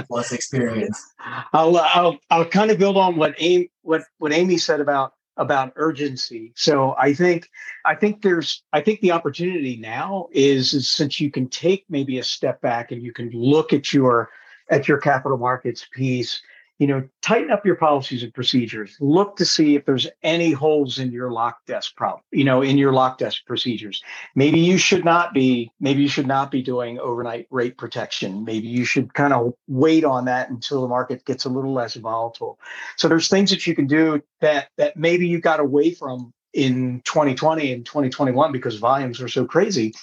[0.08, 1.04] plus experience.
[1.54, 5.74] I'll, I'll I'll kind of build on what Amy what what Amy said about about
[5.76, 6.52] urgency.
[6.56, 7.50] So I think
[7.86, 12.20] I think there's I think the opportunity now is, is since you can take maybe
[12.20, 14.30] a step back and you can look at your
[14.70, 16.42] at your capital markets piece
[16.84, 18.98] you know, tighten up your policies and procedures.
[19.00, 22.78] Look to see if there's any holes in your lock desk problem, you know, in
[22.78, 24.04] your lock desk procedures.
[24.36, 28.44] Maybe you should not be, maybe you should not be doing overnight rate protection.
[28.44, 31.96] Maybe you should kind of wait on that until the market gets a little less
[31.96, 32.60] volatile.
[32.98, 37.02] So there's things that you can do that that maybe you got away from in
[37.06, 39.94] 2020 and 2021 because volumes are so crazy.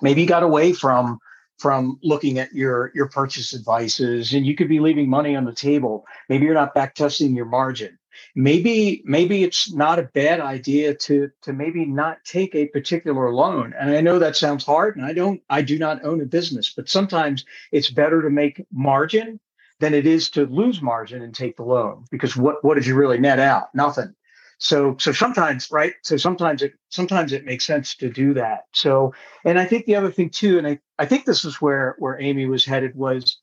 [0.00, 1.18] Maybe you got away from
[1.58, 5.52] from looking at your your purchase advices and you could be leaving money on the
[5.52, 6.04] table.
[6.28, 7.98] Maybe you're not back testing your margin.
[8.34, 13.74] Maybe maybe it's not a bad idea to to maybe not take a particular loan.
[13.78, 16.72] And i know that sounds hard and i don't i do not own a business
[16.74, 19.40] but sometimes it's better to make margin
[19.80, 22.94] than it is to lose margin and take the loan because what what did you
[22.94, 23.74] really net out?
[23.74, 24.14] Nothing
[24.58, 28.64] so so sometimes right so sometimes it sometimes it makes sense to do that.
[28.72, 29.14] So
[29.44, 32.20] and i think the other thing too and i, I think this is where where
[32.20, 33.38] amy was headed was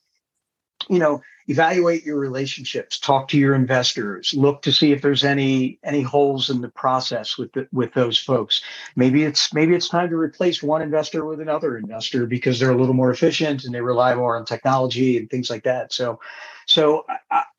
[0.89, 5.80] you know evaluate your relationships talk to your investors look to see if there's any
[5.84, 8.62] any holes in the process with the, with those folks.
[8.95, 12.78] Maybe it's maybe it's time to replace one investor with another investor because they're a
[12.78, 15.93] little more efficient and they rely more on technology and things like that.
[15.93, 16.19] So
[16.67, 17.06] so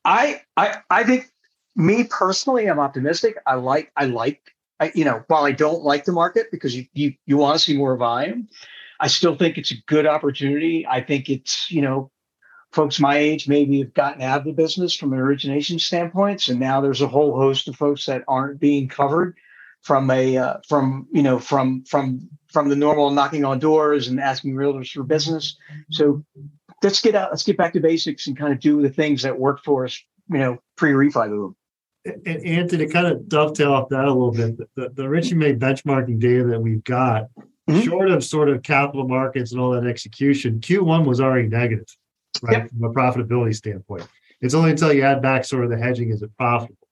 [0.05, 1.29] i i i think
[1.75, 3.37] me personally, I'm optimistic.
[3.45, 4.41] I like, I like,
[4.79, 7.63] I, you know, while I don't like the market because you, you, you want to
[7.63, 8.47] see more volume,
[8.99, 10.85] I still think it's a good opportunity.
[10.87, 12.11] I think it's, you know,
[12.71, 16.47] folks my age maybe have gotten out of the business from an origination standpoint.
[16.47, 19.37] And now there's a whole host of folks that aren't being covered
[19.81, 24.19] from a, uh, from, you know, from, from, from the normal knocking on doors and
[24.19, 25.57] asking realtors for business.
[25.91, 26.23] So
[26.81, 29.37] let's get out, let's get back to basics and kind of do the things that
[29.37, 31.55] work for us, you know, pre-refi boom
[32.05, 35.53] and Anthony, to kind of dovetail off that a little bit, the, the Richey May
[35.53, 37.29] benchmarking data that we've got,
[37.69, 37.79] mm-hmm.
[37.81, 41.87] short of sort of capital markets and all that execution, Q1 was already negative,
[42.41, 42.63] right?
[42.63, 42.69] Yep.
[42.71, 44.07] From a profitability standpoint.
[44.41, 46.87] It's only until you add back sort of the hedging is it profitable.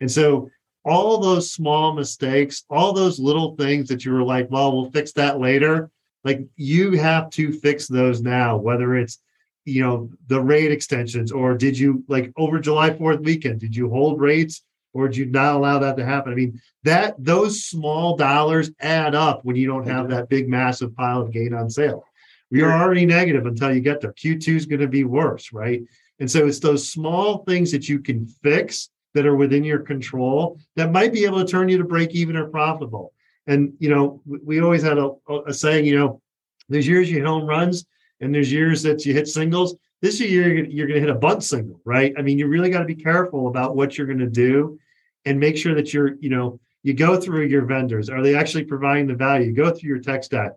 [0.00, 0.50] And so
[0.84, 5.12] all those small mistakes, all those little things that you were like, well, we'll fix
[5.12, 5.90] that later.
[6.24, 9.18] Like you have to fix those now, whether it's
[9.64, 13.90] you know the rate extensions or did you like over july 4th weekend did you
[13.90, 16.32] hold rates or did you not allow that to happen?
[16.32, 20.94] I mean that those small dollars add up when you don't have that big massive
[20.96, 22.04] pile of gain on sale.
[22.50, 24.12] You're already negative until you get there.
[24.12, 25.82] Q2 is going to be worse right?
[26.18, 30.58] And so it's those small things that you can fix that are within your control
[30.76, 33.12] that might be able to turn you to break even or profitable.
[33.46, 35.12] And you know we always had a,
[35.46, 36.20] a saying you know
[36.68, 37.86] there's years you hit home runs
[38.20, 39.76] and there's years that you hit singles.
[40.02, 42.14] This year you're going to hit a bunt single, right?
[42.16, 44.78] I mean, you really got to be careful about what you're going to do,
[45.24, 48.08] and make sure that you're, you know, you go through your vendors.
[48.08, 49.52] Are they actually providing the value?
[49.52, 50.52] Go through your tech stack.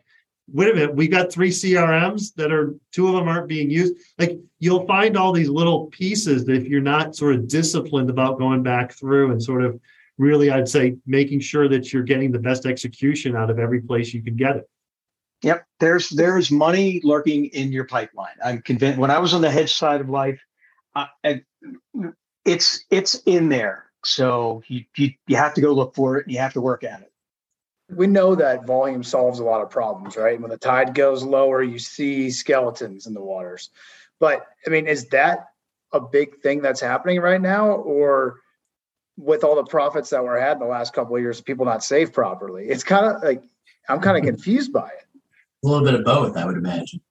[0.52, 3.96] Wait a minute, we got three CRMs that are two of them aren't being used.
[4.18, 8.40] Like you'll find all these little pieces that if you're not sort of disciplined about
[8.40, 9.80] going back through and sort of
[10.18, 14.14] really, I'd say, making sure that you're getting the best execution out of every place
[14.14, 14.70] you can get it.
[15.44, 18.36] Yep, there's there's money lurking in your pipeline.
[18.44, 18.98] I'm convinced.
[18.98, 20.42] When I was on the hedge side of life,
[20.96, 21.06] uh,
[22.46, 23.86] it's it's in there.
[24.06, 26.86] So you, you you have to go look for it and you have to work
[26.86, 27.12] at it.
[27.94, 30.40] We know that volume solves a lot of problems, right?
[30.40, 33.70] When the tide goes lower, you see skeletons in the waters.
[34.22, 35.48] But I mean, is that
[35.92, 38.40] a big thing that's happening right now, or
[39.18, 41.84] with all the profits that were had in the last couple of years, people not
[41.84, 42.70] saved properly?
[42.70, 43.44] It's kind of like
[43.90, 45.03] I'm kind of confused by it.
[45.64, 47.02] A little bit of both, I would imagine.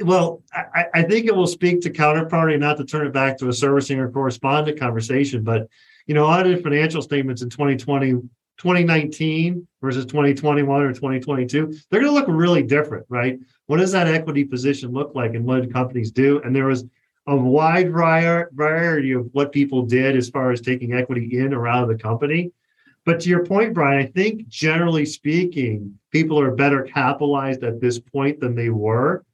[0.00, 3.48] Well, I, I, think it will speak to counterparty, not to turn it back to
[3.48, 5.44] a servicing or correspondent conversation.
[5.44, 5.68] But
[6.06, 8.12] you know, audited financial statements in 2020,
[8.58, 13.38] 2019 versus 2021 or 2022, they're going to look really different, right?
[13.66, 16.40] What does that equity position look like, and what did companies do?
[16.42, 16.84] And there was
[17.26, 21.82] a wide variety of what people did as far as taking equity in or out
[21.82, 22.52] of the company.
[23.04, 27.98] But to your point, Brian, I think generally speaking, people are better capitalized at this
[27.98, 29.24] point than they were.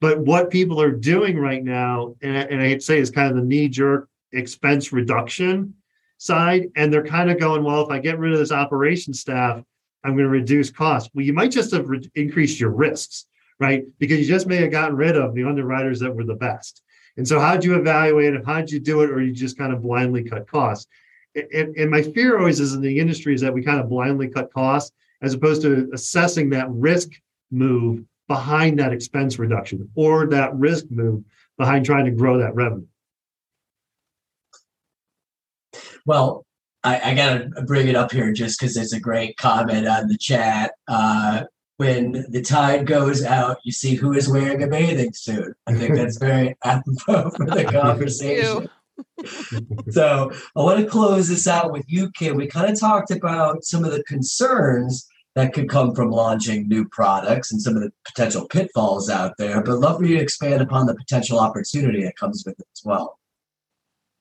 [0.00, 3.30] But what people are doing right now, and, and I hate to say, is kind
[3.30, 5.74] of the knee jerk expense reduction
[6.18, 6.68] side.
[6.76, 9.62] And they're kind of going, well, if I get rid of this operation staff,
[10.04, 11.10] I'm going to reduce costs.
[11.12, 13.26] Well, you might just have re- increased your risks,
[13.58, 13.84] right?
[13.98, 16.82] Because you just may have gotten rid of the underwriters that were the best.
[17.16, 18.44] And so, how'd you evaluate it?
[18.44, 19.10] How'd you do it?
[19.10, 20.86] Or you just kind of blindly cut costs?
[21.36, 24.28] And, and my fear always is in the industry is that we kind of blindly
[24.28, 27.10] cut costs as opposed to assessing that risk
[27.50, 31.22] move behind that expense reduction or that risk move
[31.58, 32.86] behind trying to grow that revenue.
[36.04, 36.44] Well,
[36.84, 40.16] I, I gotta bring it up here just because it's a great comment on the
[40.16, 40.72] chat.
[40.86, 41.44] Uh,
[41.78, 45.54] when the tide goes out, you see who is wearing a bathing suit.
[45.66, 48.68] I think that's very apropos for the conversation.
[49.90, 52.36] So I want to close this out with you, Kim.
[52.36, 56.88] We kind of talked about some of the concerns that could come from launching new
[56.88, 60.62] products and some of the potential pitfalls out there, but love for you to expand
[60.62, 63.18] upon the potential opportunity that comes with it as well.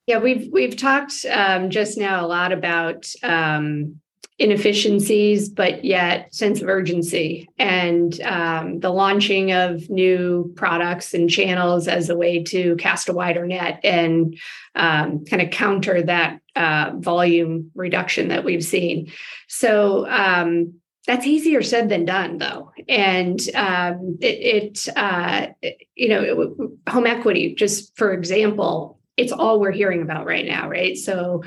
[0.08, 4.02] Yeah, we've we've talked um, just now a lot about um,
[4.38, 11.88] inefficiencies, but yet sense of urgency and um, the launching of new products and channels
[11.88, 14.38] as a way to cast a wider net and
[14.76, 19.10] um, kind of counter that uh, volume reduction that we've seen.
[19.48, 20.74] So um,
[21.08, 22.72] that's easier said than done, though.
[22.90, 25.48] And um, it, it uh,
[25.96, 30.98] you know, home equity, just for example, it's all we're hearing about right now, right?
[30.98, 31.44] So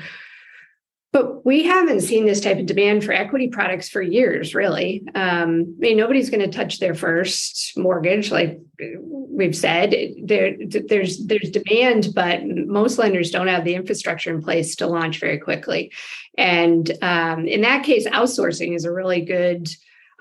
[1.11, 5.03] but we haven't seen this type of demand for equity products for years, really.
[5.15, 9.95] Um, I mean, nobody's going to touch their first mortgage, like we've said.
[10.23, 15.19] There, there's there's demand, but most lenders don't have the infrastructure in place to launch
[15.19, 15.91] very quickly.
[16.37, 19.67] And um, in that case, outsourcing is a really good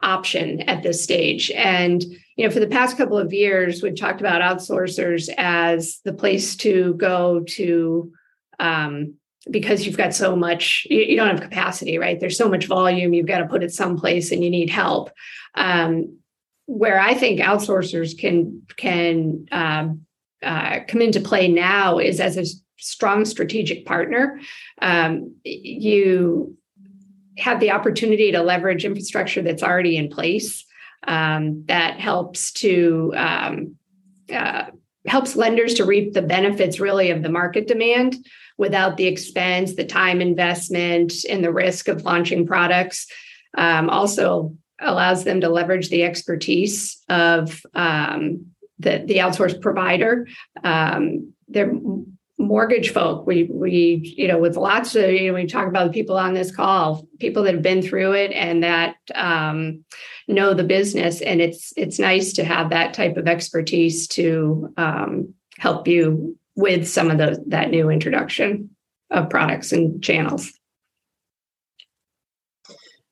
[0.03, 1.51] option at this stage.
[1.51, 2.03] And
[2.36, 6.57] you know, for the past couple of years, we've talked about outsourcers as the place
[6.57, 8.11] to go to.
[8.59, 9.14] Um,
[9.51, 12.20] because you've got so much you, you, don't have capacity right?
[12.20, 15.11] There's so much volume you've got to put it someplace and you need help.
[15.55, 16.18] Um,
[16.70, 20.05] where i think outsourcers can can um,
[20.42, 22.44] uh, come into play now is as a
[22.78, 24.40] strong strategic partner.
[24.80, 26.57] Um, you
[27.38, 30.64] have the opportunity to leverage infrastructure that's already in place
[31.07, 33.76] um, that helps to um,
[34.32, 34.66] uh,
[35.09, 38.16] helps lenders to reap the benefits really of the market demand
[38.56, 43.06] without the expense, the time investment, and the risk of launching products.
[43.56, 48.46] Um, also allows them to leverage the expertise of um,
[48.78, 50.28] the, the outsourced provider.
[50.62, 51.72] Um, they're
[52.39, 53.26] mortgage folk.
[53.26, 56.34] We we you know with lots of you know we talk about the people on
[56.34, 59.84] this call, people that have been through it and that um,
[60.28, 65.34] know the business, and it's it's nice to have that type of expertise to um,
[65.59, 68.70] help you with some of those that new introduction
[69.11, 70.53] of products and channels.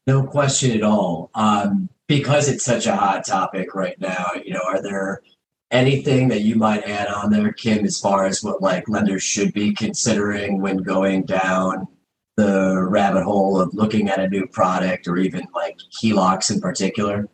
[0.07, 1.31] No question at all.
[1.35, 5.21] Um, because it's such a hot topic right now, you know, are there
[5.71, 9.53] anything that you might add on there, Kim, as far as what like lenders should
[9.53, 11.87] be considering when going down
[12.37, 17.29] the rabbit hole of looking at a new product or even like HELOCs in particular?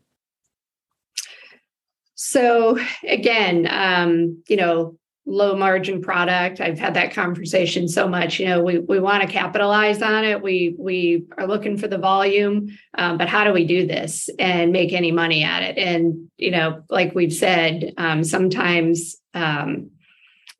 [2.14, 6.60] So again, um, you know, low margin product.
[6.60, 8.40] I've had that conversation so much.
[8.40, 10.42] You know, we we want to capitalize on it.
[10.42, 14.72] We we are looking for the volume, um, but how do we do this and
[14.72, 15.78] make any money at it?
[15.78, 19.16] And you know, like we've said, um, sometimes.
[19.34, 19.90] Um,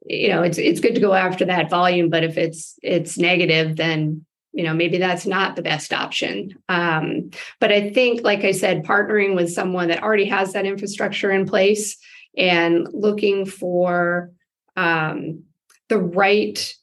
[0.05, 3.77] you know it's it's good to go after that volume but if it's it's negative
[3.77, 8.51] then you know maybe that's not the best option um, but i think like i
[8.51, 11.99] said partnering with someone that already has that infrastructure in place
[12.37, 14.31] and looking for
[14.77, 15.45] um,
[15.89, 16.75] the right,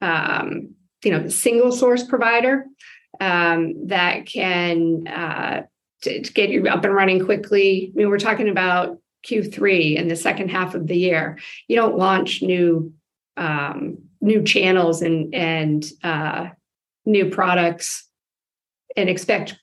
[0.00, 2.66] um, you know, single source provider
[3.20, 5.62] um, that can uh,
[6.02, 7.92] to, to get you up and running quickly.
[7.92, 11.38] I mean, we're talking about Q3 in the second half of the year.
[11.68, 12.92] You don't launch new
[13.36, 16.48] um, new channels and and uh,
[17.04, 18.08] new products
[18.96, 19.58] and expect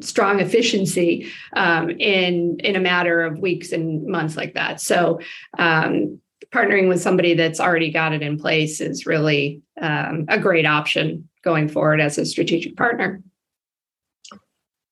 [0.00, 4.80] strong efficiency um, in in a matter of weeks and months like that.
[4.80, 5.20] So
[5.58, 6.20] um,
[6.54, 11.28] partnering with somebody that's already got it in place is really um, a great option
[11.42, 13.20] going forward as a strategic partner.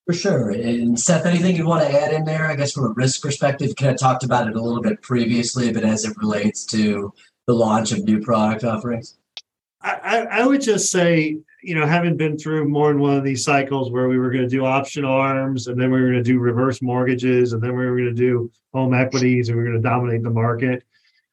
[0.05, 0.49] For sure.
[0.49, 2.47] And Seth, anything you want to add in there?
[2.47, 5.01] I guess from a risk perspective, you kind of talked about it a little bit
[5.01, 7.13] previously, but as it relates to
[7.47, 9.17] the launch of new product offerings?
[9.81, 13.43] I, I would just say, you know, having been through more than one of these
[13.43, 16.29] cycles where we were going to do option arms and then we were going to
[16.31, 19.69] do reverse mortgages and then we were going to do home equities and we were
[19.69, 20.83] going to dominate the market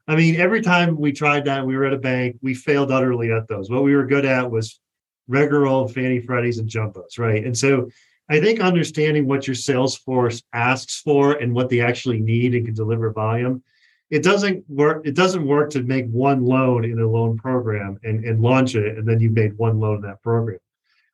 [0.09, 3.33] I mean, every time we tried that, we were at a bank, we failed utterly
[3.33, 3.71] at those.
[3.71, 4.81] What we were good at was
[5.29, 7.45] regular old Fannie Freddies and jumbos, right?
[7.45, 7.89] And so
[8.29, 12.67] I think understanding what your sales force asks for and what they actually need and
[12.67, 13.63] can deliver volume,
[14.11, 15.07] it doesn't work.
[15.07, 18.99] It doesn't work to make one loan in a loan program and, and launch it,
[18.99, 20.59] and then you've made one loan in that program.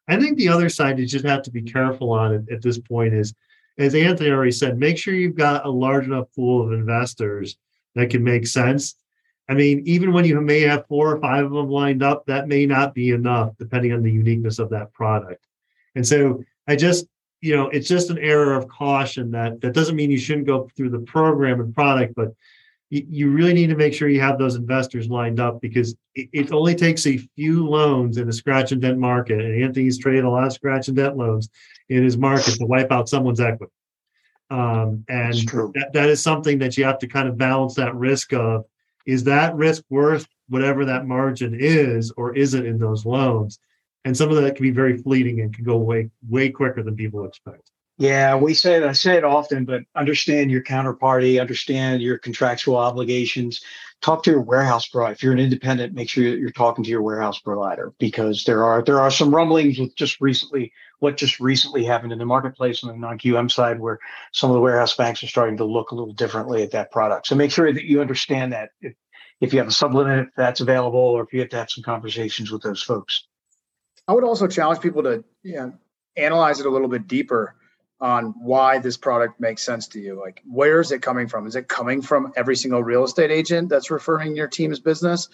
[0.08, 2.78] I think the other side you just have to be careful on it at this
[2.78, 3.34] point is,
[3.78, 7.56] as Anthony already said, make sure you've got a large enough pool of investors
[7.96, 8.94] that can make sense.
[9.48, 12.48] I mean, even when you may have four or five of them lined up, that
[12.48, 15.44] may not be enough depending on the uniqueness of that product.
[15.94, 17.06] And so I just,
[17.40, 20.68] you know, it's just an error of caution that that doesn't mean you shouldn't go
[20.76, 22.32] through the program and product, but
[22.88, 26.74] you really need to make sure you have those investors lined up because it, only
[26.74, 29.40] takes a few loans in a scratch and dent market.
[29.40, 31.48] And Anthony's traded a lot of scratch and dent loans
[31.88, 33.72] in his market to wipe out someone's equity.
[34.50, 38.32] Um, and that, that is something that you have to kind of balance that risk
[38.32, 38.64] of
[39.06, 43.58] is that risk worth whatever that margin is, or is it in those loans?
[44.04, 46.94] And some of that can be very fleeting and can go way, way quicker than
[46.94, 47.70] people expect.
[47.98, 48.88] Yeah, we say that.
[48.88, 53.62] I say it often, but understand your counterparty, understand your contractual obligations.
[54.02, 55.12] Talk to your warehouse provider.
[55.12, 58.62] If you're an independent, make sure that you're talking to your warehouse provider because there
[58.62, 62.84] are there are some rumblings with just recently what just recently happened in the marketplace
[62.84, 63.98] on the non-QM side, where
[64.32, 67.26] some of the warehouse banks are starting to look a little differently at that product.
[67.26, 68.94] So make sure that you understand that if,
[69.40, 71.82] if you have a sublimit if that's available, or if you have to have some
[71.84, 73.26] conversations with those folks.
[74.08, 75.72] I would also challenge people to you know,
[76.16, 77.56] analyze it a little bit deeper
[78.00, 80.20] on why this product makes sense to you.
[80.20, 81.46] Like, where is it coming from?
[81.46, 85.28] Is it coming from every single real estate agent that's referring your team's business?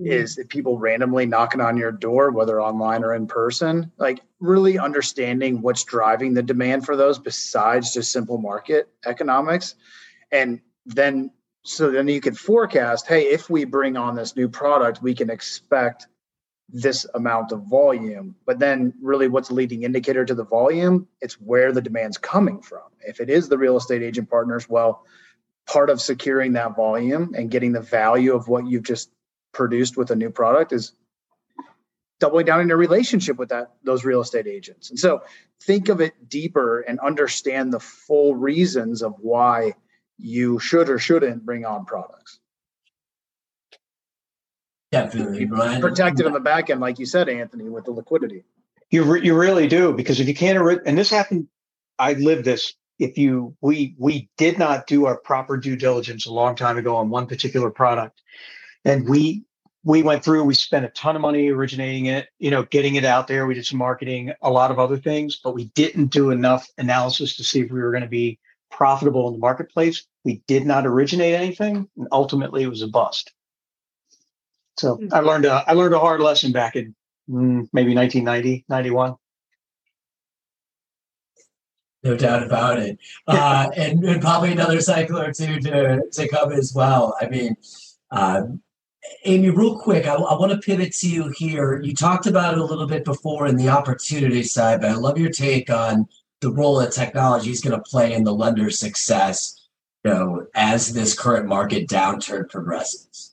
[0.00, 0.12] Mm-hmm.
[0.12, 3.92] Is it people randomly knocking on your door, whether online or in person?
[3.98, 9.76] Like, really understanding what's driving the demand for those besides just simple market economics.
[10.32, 11.30] And then,
[11.62, 15.30] so then you can forecast hey, if we bring on this new product, we can
[15.30, 16.08] expect
[16.68, 18.34] this amount of volume.
[18.44, 21.08] But then, really, what's leading indicator to the volume?
[21.20, 22.82] It's where the demand's coming from.
[23.00, 25.04] If it is the real estate agent partners, well,
[25.66, 29.10] part of securing that volume and getting the value of what you've just
[29.52, 30.92] produced with a new product is
[32.20, 34.90] doubling down in your relationship with that those real estate agents.
[34.90, 35.22] And so
[35.62, 39.74] think of it deeper and understand the full reasons of why
[40.16, 42.40] you should or shouldn't bring on products.
[44.90, 45.80] Definitely, Brian.
[45.80, 48.44] Protected on the back end, like you said, Anthony, with the liquidity.
[48.90, 51.48] You re- you really do because if you can't, and this happened,
[51.98, 52.74] I lived this.
[52.98, 56.96] If you we we did not do our proper due diligence a long time ago
[56.96, 58.22] on one particular product,
[58.84, 59.44] and we
[59.84, 63.04] we went through, we spent a ton of money originating it, you know, getting it
[63.04, 63.46] out there.
[63.46, 67.36] We did some marketing, a lot of other things, but we didn't do enough analysis
[67.36, 68.38] to see if we were going to be
[68.70, 70.06] profitable in the marketplace.
[70.24, 73.32] We did not originate anything, and ultimately it was a bust.
[74.78, 75.12] So mm-hmm.
[75.12, 76.94] I learned a I learned a hard lesson back in
[77.28, 79.16] mm, maybe 1990, 91.
[82.04, 86.52] No doubt about it, uh, and, and, probably another cycle or two to to come
[86.52, 87.16] as well.
[87.20, 87.56] I mean,
[88.12, 88.62] um,
[89.24, 91.80] Amy, real quick, I, I want to pivot to you here.
[91.82, 95.18] You talked about it a little bit before in the opportunity side, but I love
[95.18, 96.06] your take on
[96.40, 99.68] the role that technology is going to play in the lender's success,
[100.04, 103.27] you know, as this current market downturn progresses.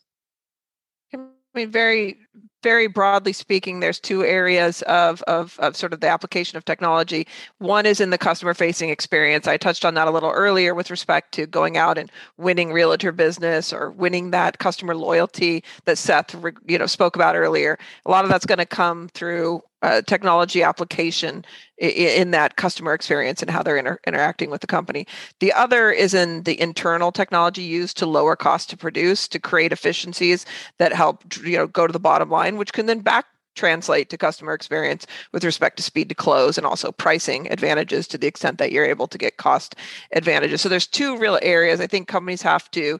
[1.55, 2.17] I mean, very,
[2.63, 7.27] very broadly speaking, there's two areas of, of, of sort of the application of technology.
[7.59, 9.47] One is in the customer facing experience.
[9.47, 13.13] I touched on that a little earlier with respect to going out and winning realtor
[13.13, 16.35] business or winning that customer loyalty that Seth
[16.67, 17.77] you know spoke about earlier.
[18.05, 21.45] A lot of that's going to come through uh, technology application
[21.77, 25.05] in, in, that customer experience and how they're inter- interacting with the company.
[25.39, 29.71] The other is in the internal technology used to lower cost to produce, to create
[29.71, 30.43] efficiencies
[30.79, 33.25] that help you know go to the bottom line, which can then back
[33.55, 38.17] translate to customer experience with respect to speed to close and also pricing advantages to
[38.17, 39.75] the extent that you're able to get cost
[40.13, 40.61] advantages.
[40.61, 42.99] So there's two real areas I think companies have to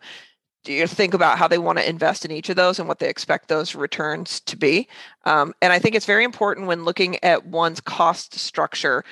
[0.68, 3.10] you think about how they want to invest in each of those and what they
[3.10, 4.88] expect those returns to be.
[5.26, 9.04] Um, and I think it's very important when looking at one's cost structure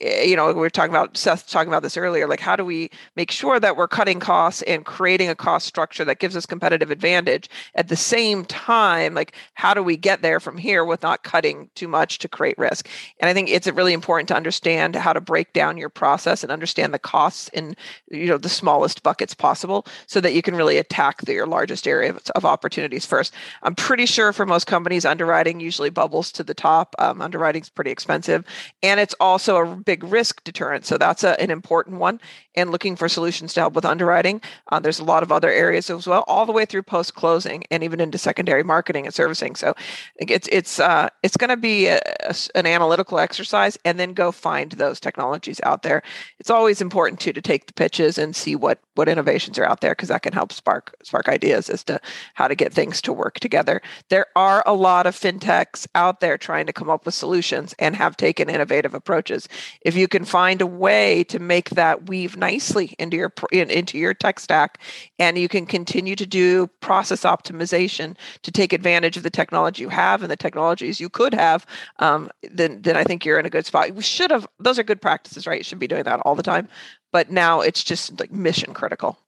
[0.00, 2.28] you know, we were talking about Seth talking about this earlier.
[2.28, 6.04] Like, how do we make sure that we're cutting costs and creating a cost structure
[6.04, 9.14] that gives us competitive advantage at the same time?
[9.14, 12.56] Like, how do we get there from here with not cutting too much to create
[12.58, 12.88] risk?
[13.18, 16.52] And I think it's really important to understand how to break down your process and
[16.52, 17.74] understand the costs in
[18.08, 21.88] you know the smallest buckets possible, so that you can really attack the, your largest
[21.88, 23.34] area of, of opportunities first.
[23.64, 26.94] I'm pretty sure for most companies, underwriting usually bubbles to the top.
[27.00, 28.44] Um, underwriting is pretty expensive,
[28.82, 30.84] and it's also a big risk deterrent.
[30.84, 32.20] So that's a, an important one.
[32.54, 34.42] And looking for solutions to help with underwriting.
[34.70, 37.64] Uh, there's a lot of other areas as well, all the way through post closing
[37.70, 39.54] and even into secondary marketing and servicing.
[39.54, 39.74] So
[40.18, 44.30] it's it's uh, it's going to be a, a, an analytical exercise, and then go
[44.30, 46.02] find those technologies out there.
[46.38, 49.80] It's always important too to take the pitches and see what what innovations are out
[49.80, 51.98] there because that can help spark spark ideas as to
[52.34, 53.80] how to get things to work together.
[54.10, 57.96] There are a lot of fintechs out there trying to come up with solutions and
[57.96, 59.48] have taken innovative approaches
[59.82, 64.14] if you can find a way to make that weave nicely into your into your
[64.14, 64.80] tech stack
[65.18, 69.88] and you can continue to do process optimization to take advantage of the technology you
[69.88, 71.66] have and the technologies you could have
[71.98, 74.84] um, then then i think you're in a good spot we should have those are
[74.84, 76.68] good practices right you should be doing that all the time
[77.12, 79.18] but now it's just like mission critical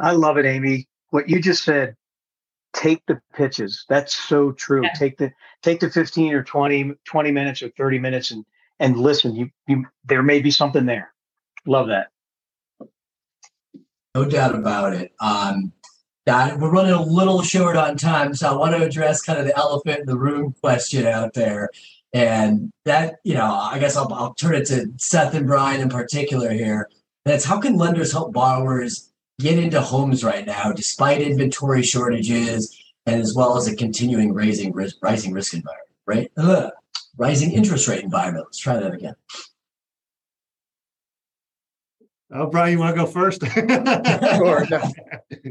[0.00, 1.96] i love it amy what you just said
[2.74, 3.84] take the pitches.
[3.88, 4.82] That's so true.
[4.82, 4.92] Yeah.
[4.94, 8.44] Take the take the 15 or 20, 20 minutes or 30 minutes and
[8.80, 9.34] and listen.
[9.34, 11.12] You you there may be something there.
[11.66, 12.08] Love that.
[14.14, 15.12] No doubt about it.
[15.20, 15.72] Um
[16.26, 19.44] that we're running a little short on time, so I want to address kind of
[19.44, 21.68] the elephant in the room question out there.
[22.14, 25.88] And that, you know, I guess I'll, I'll turn it to Seth and Brian in
[25.88, 26.88] particular here.
[27.24, 32.74] That's how can lenders help borrowers get into homes right now, despite inventory shortages
[33.06, 36.32] and as well as a continuing rising risk, rising risk environment, right?
[36.36, 36.70] Ugh.
[37.16, 38.46] Rising interest rate environment.
[38.46, 39.14] Let's try that again.
[42.32, 43.42] Oh, Brian, you want to go first?
[44.36, 44.66] sure.
[44.70, 44.82] No.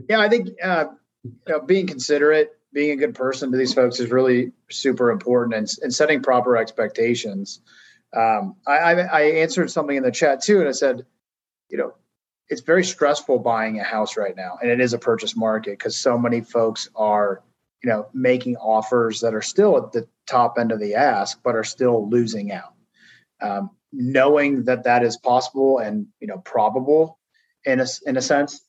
[0.09, 0.85] Yeah, I think uh,
[1.23, 5.55] you know, being considerate, being a good person to these folks is really super important,
[5.55, 7.61] and, and setting proper expectations.
[8.15, 11.05] Um, I, I, I answered something in the chat too, and I said,
[11.69, 11.93] you know,
[12.49, 15.97] it's very stressful buying a house right now and it is a purchase market because
[15.97, 17.41] so many folks are
[17.83, 21.55] you know making offers that are still at the top end of the ask but
[21.55, 22.73] are still losing out.
[23.41, 27.19] Um, knowing that that is possible and you know probable
[27.65, 28.65] in a, in a sense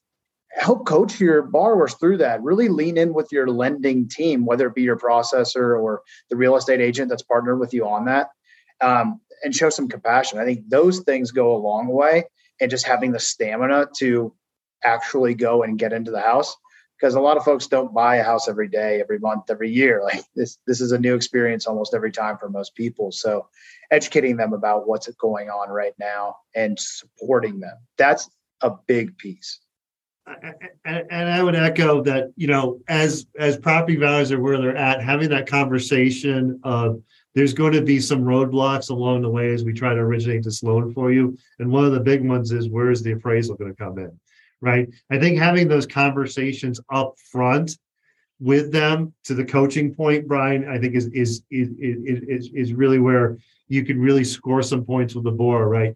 [0.56, 2.42] help coach your borrowers through that.
[2.42, 6.56] Really lean in with your lending team whether it be your processor or the real
[6.56, 8.30] estate agent that's partnered with you on that
[8.80, 10.38] um, and show some compassion.
[10.38, 12.24] I think those things go a long way
[12.60, 14.34] and just having the stamina to
[14.82, 16.56] actually go and get into the house
[17.04, 20.00] because a lot of folks don't buy a house every day every month every year
[20.04, 23.46] like this this is a new experience almost every time for most people so
[23.90, 28.30] educating them about what's going on right now and supporting them that's
[28.62, 29.60] a big piece
[30.86, 34.74] and, and I would echo that, you know, as as property values are where they're
[34.74, 37.02] at, having that conversation of
[37.34, 40.62] there's going to be some roadblocks along the way as we try to originate this
[40.62, 41.36] loan for you.
[41.58, 44.18] And one of the big ones is where is the appraisal going to come in?
[44.60, 44.88] Right.
[45.10, 47.76] I think having those conversations up front
[48.40, 52.98] with them to the coaching point, Brian, I think is is is is, is really
[52.98, 53.38] where
[53.68, 55.94] you can really score some points with the borrower, right?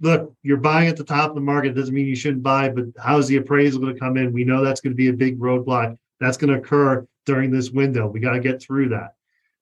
[0.00, 1.74] Look, you're buying at the top of the market.
[1.74, 4.32] Doesn't mean you shouldn't buy, but how's the appraisal going to come in?
[4.32, 5.96] We know that's going to be a big roadblock.
[6.20, 8.06] That's going to occur during this window.
[8.06, 9.14] We got to get through that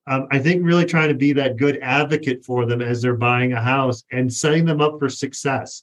[0.09, 3.53] um, I think really trying to be that good advocate for them as they're buying
[3.53, 5.83] a house and setting them up for success.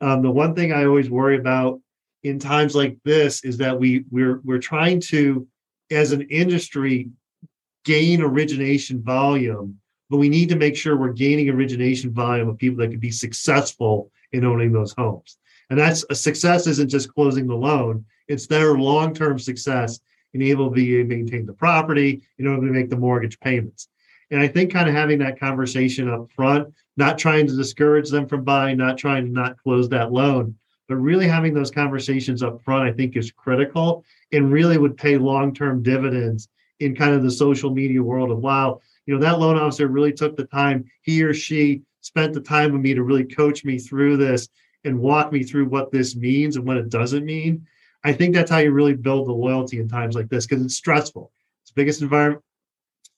[0.00, 1.80] Um, the one thing I always worry about
[2.22, 5.46] in times like this is that we we're we're trying to,
[5.90, 7.10] as an industry,
[7.84, 9.78] gain origination volume,
[10.08, 13.10] but we need to make sure we're gaining origination volume of people that can be
[13.10, 15.36] successful in owning those homes.
[15.70, 20.00] And that's a success isn't just closing the loan; it's their long-term success
[20.32, 23.88] and able to maintain the property, in order to make the mortgage payments.
[24.30, 28.28] And I think kind of having that conversation up front, not trying to discourage them
[28.28, 30.54] from buying, not trying to not close that loan,
[30.88, 35.16] but really having those conversations up front, I think is critical and really would pay
[35.16, 39.56] long-term dividends in kind of the social media world of wow, you know, that loan
[39.56, 43.24] officer really took the time, he or she spent the time with me to really
[43.24, 44.48] coach me through this
[44.84, 47.66] and walk me through what this means and what it doesn't mean.
[48.02, 50.76] I think that's how you really build the loyalty in times like this because it's
[50.76, 51.30] stressful.
[51.62, 52.42] It's biggest environment,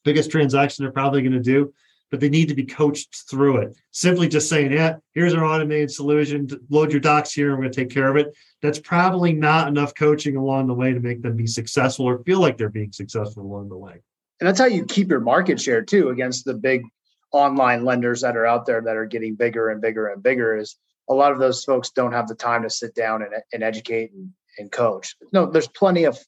[0.05, 1.72] biggest transaction they're probably going to do,
[2.11, 3.76] but they need to be coached through it.
[3.90, 7.72] Simply just saying, yeah, here's our automated solution, load your docs here, and we're going
[7.72, 8.34] to take care of it.
[8.61, 12.40] That's probably not enough coaching along the way to make them be successful or feel
[12.40, 14.03] like they're being successful along the way.
[14.40, 16.82] And that's how you keep your market share too against the big
[17.30, 20.76] online lenders that are out there that are getting bigger and bigger and bigger is
[21.09, 24.12] a lot of those folks don't have the time to sit down and, and educate
[24.12, 25.16] and and coach.
[25.32, 26.18] No, there's plenty of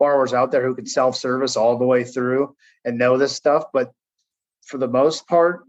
[0.00, 3.92] borrowers out there who can self-service all the way through and know this stuff, but
[4.62, 5.62] for the most part,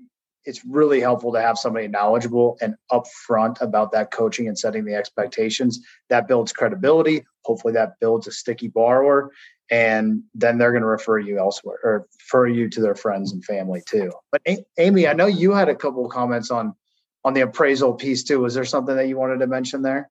[0.46, 4.96] it's really helpful to have somebody knowledgeable and upfront about that coaching and setting the
[4.96, 5.80] expectations.
[6.10, 7.24] That builds credibility.
[7.44, 9.32] Hopefully, that builds a sticky borrower,
[9.70, 13.46] and then they're going to refer you elsewhere or refer you to their friends and
[13.46, 14.12] family too.
[14.32, 14.42] But
[14.80, 16.74] Amy, I know you had a couple of comments on
[17.24, 18.40] on the appraisal piece too.
[18.40, 20.10] Was there something that you wanted to mention there?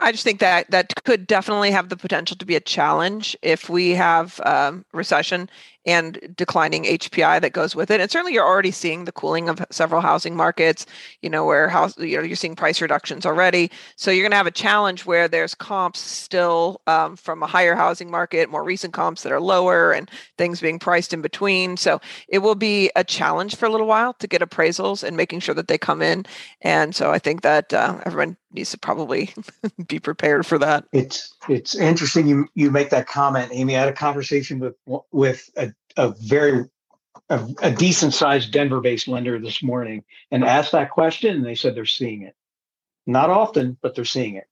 [0.00, 3.68] I just think that that could definitely have the potential to be a challenge if
[3.68, 5.50] we have um, recession
[5.88, 7.98] and declining HPI that goes with it.
[7.98, 10.84] And certainly you're already seeing the cooling of several housing markets,
[11.22, 13.70] you know, where house, you know, you're seeing price reductions already.
[13.96, 17.74] So you're going to have a challenge where there's comps still um, from a higher
[17.74, 21.78] housing market, more recent comps that are lower and things being priced in between.
[21.78, 25.40] So it will be a challenge for a little while to get appraisals and making
[25.40, 26.26] sure that they come in.
[26.60, 29.32] And so I think that uh, everyone needs to probably
[29.88, 30.84] be prepared for that.
[30.92, 33.76] It's it's interesting you you make that comment, Amy.
[33.76, 34.74] I had a conversation with
[35.12, 36.64] with a, a very
[37.28, 41.54] a, a decent sized Denver based lender this morning and asked that question, and they
[41.54, 42.34] said they're seeing it.
[43.06, 44.46] Not often, but they're seeing it.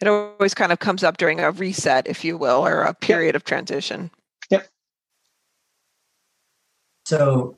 [0.00, 3.34] It always kind of comes up during a reset, if you will, or a period
[3.34, 3.36] yep.
[3.36, 4.10] of transition.
[4.48, 4.66] Yep.
[7.04, 7.56] So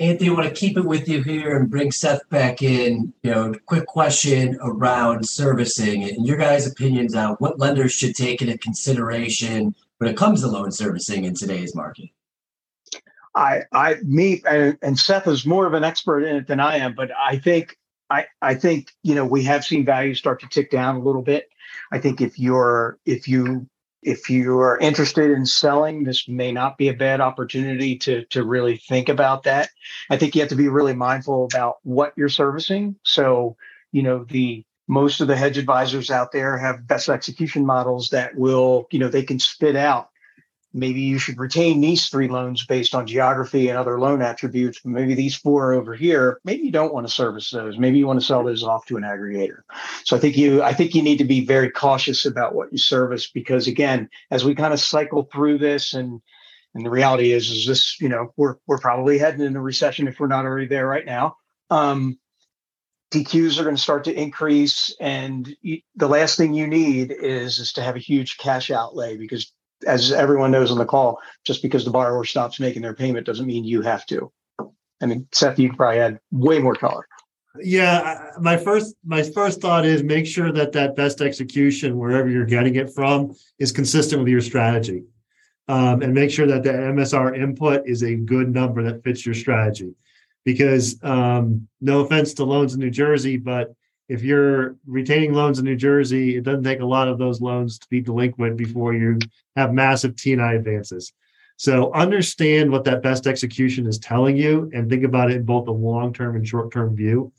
[0.00, 3.12] Anthony, I want to keep it with you here and bring Seth back in.
[3.22, 8.40] You know, quick question around servicing and your guys' opinions on what lenders should take
[8.40, 12.08] into consideration when it comes to loan servicing in today's market.
[13.34, 16.78] I, I, me, and, and Seth is more of an expert in it than I
[16.78, 17.76] am, but I think,
[18.08, 21.22] I, I think you know we have seen values start to tick down a little
[21.22, 21.48] bit.
[21.92, 23.68] I think if you're if you
[24.02, 28.44] if you are interested in selling, this may not be a bad opportunity to to
[28.44, 29.70] really think about that.
[30.08, 32.96] I think you have to be really mindful about what you're servicing.
[33.04, 33.56] So,
[33.92, 38.36] you know, the most of the hedge advisors out there have best execution models that
[38.36, 40.09] will, you know, they can spit out
[40.72, 44.80] maybe you should retain these three loans based on geography and other loan attributes.
[44.84, 47.78] Maybe these four over here, maybe you don't want to service those.
[47.78, 49.62] Maybe you want to sell those off to an aggregator.
[50.04, 52.78] So I think you, I think you need to be very cautious about what you
[52.78, 56.20] service because again, as we kind of cycle through this and
[56.74, 60.06] and the reality is, is this, you know, we're we're probably heading in a recession
[60.06, 61.36] if we're not already there right now.
[61.68, 62.18] Um,
[63.12, 67.72] DQs are going to start to increase, and the last thing you need is is
[67.72, 69.52] to have a huge cash outlay because
[69.86, 73.46] as everyone knows on the call, just because the borrower stops making their payment doesn't
[73.46, 74.32] mean you have to.
[75.02, 77.06] I mean, Seth, you probably had way more color.
[77.58, 82.46] Yeah, my first my first thought is make sure that that best execution wherever you're
[82.46, 85.02] getting it from is consistent with your strategy,
[85.66, 89.34] um, and make sure that the MSR input is a good number that fits your
[89.34, 89.94] strategy.
[90.44, 93.74] Because um, no offense to loans in New Jersey, but
[94.10, 97.78] if you're retaining loans in New Jersey, it doesn't take a lot of those loans
[97.78, 99.20] to be delinquent before you
[99.54, 101.12] have massive T&I advances.
[101.56, 105.68] So understand what that best execution is telling you and think about it in both
[105.68, 107.32] a long-term and short-term view.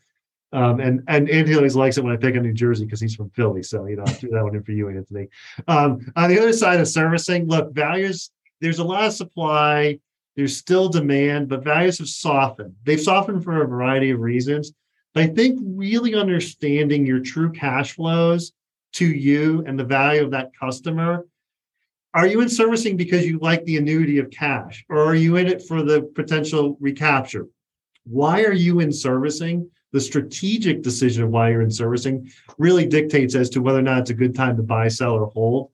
[0.54, 3.16] Um, and and Anthony always likes it when I pick on New Jersey because he's
[3.16, 3.64] from Philly.
[3.64, 5.28] So you know, I'll do that one in for you, Anthony.
[5.68, 8.32] Um, on the other side of servicing, look, values.
[8.62, 10.00] There's a lot of supply.
[10.36, 12.76] There's still demand, but values have softened.
[12.84, 14.74] They've softened for a variety of reasons.
[15.16, 18.54] I think really understanding your true cash flows
[18.94, 21.26] to you and the value of that customer.
[22.14, 25.48] Are you in servicing because you like the annuity of cash, or are you in
[25.48, 27.48] it for the potential recapture?
[28.04, 29.70] Why are you in servicing?
[29.94, 34.00] The strategic decision of why you're in servicing really dictates as to whether or not
[34.00, 35.72] it's a good time to buy, sell, or hold.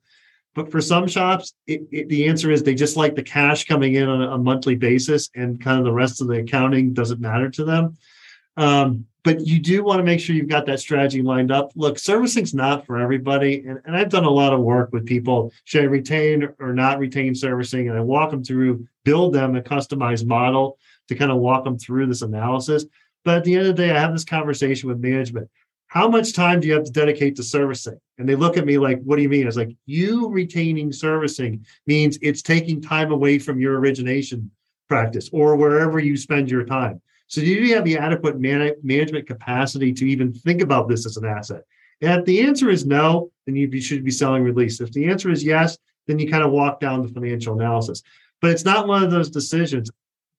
[0.54, 3.94] But for some shops, it, it, the answer is they just like the cash coming
[3.94, 7.20] in on a, a monthly basis, and kind of the rest of the accounting doesn't
[7.20, 7.96] matter to them.
[8.56, 11.70] Um, but you do want to make sure you've got that strategy lined up.
[11.76, 13.62] Look, servicing's not for everybody.
[13.68, 16.98] And, and I've done a lot of work with people, should I retain or not
[16.98, 17.90] retain servicing?
[17.90, 21.78] And I walk them through, build them a customized model to kind of walk them
[21.78, 22.86] through this analysis.
[23.22, 25.50] But at the end of the day, I have this conversation with management.
[25.88, 28.00] How much time do you have to dedicate to servicing?
[28.16, 29.42] And they look at me like, what do you mean?
[29.42, 34.50] I was like, you retaining servicing means it's taking time away from your origination
[34.88, 37.02] practice or wherever you spend your time.
[37.28, 41.16] So do you have the adequate man- management capacity to even think about this as
[41.16, 41.62] an asset?
[42.00, 44.80] If the answer is no, then you should be selling release.
[44.80, 45.76] If the answer is yes,
[46.06, 48.02] then you kind of walk down the financial analysis.
[48.40, 49.90] But it's not one of those decisions.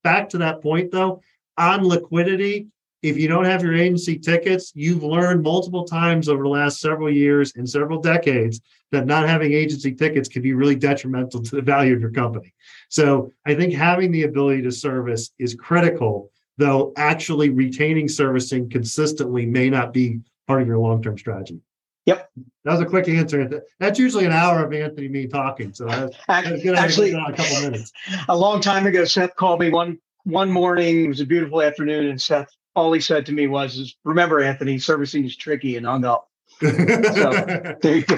[0.04, 1.22] Back to that point though,
[1.58, 2.68] on liquidity,
[3.02, 7.10] if you don't have your agency tickets, you've learned multiple times over the last several
[7.10, 8.62] years and several decades
[8.92, 12.54] that not having agency tickets can be really detrimental to the value of your company.
[12.90, 19.45] So I think having the ability to service is critical though actually retaining servicing consistently
[19.45, 21.62] may not be part of your long-term strategy.
[22.05, 22.30] Yep.
[22.66, 23.64] That was a quick answer.
[23.80, 25.74] That's usually an hour of Anthony me talking.
[25.74, 27.93] So I was, actually a couple minutes.
[28.28, 31.05] A long time ago, Seth called me one one morning.
[31.05, 34.41] It was a beautiful afternoon, and Seth all he said to me was, is, "Remember,
[34.41, 36.30] Anthony, servicing is tricky," and hung up.
[36.62, 36.72] so
[37.82, 38.18] there you go.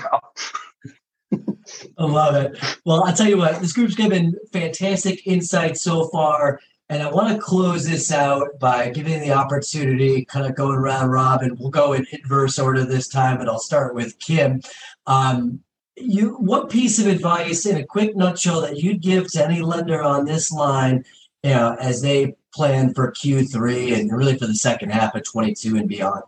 [1.98, 2.60] I love it.
[2.86, 6.60] Well, I'll tell you what, this group's given fantastic insight so far.
[6.92, 11.10] And I want to close this out by giving the opportunity, kind of going around
[11.10, 11.56] robin.
[11.58, 14.62] We'll go in inverse order this time, but I'll start with Kim.
[15.08, 15.62] Um,
[15.96, 20.04] you what piece of advice in a quick nutshell that you'd give to any lender
[20.04, 21.06] on this line
[21.44, 25.78] you know, as they plan for Q3 and really for the second half of 22
[25.78, 26.24] and beyond?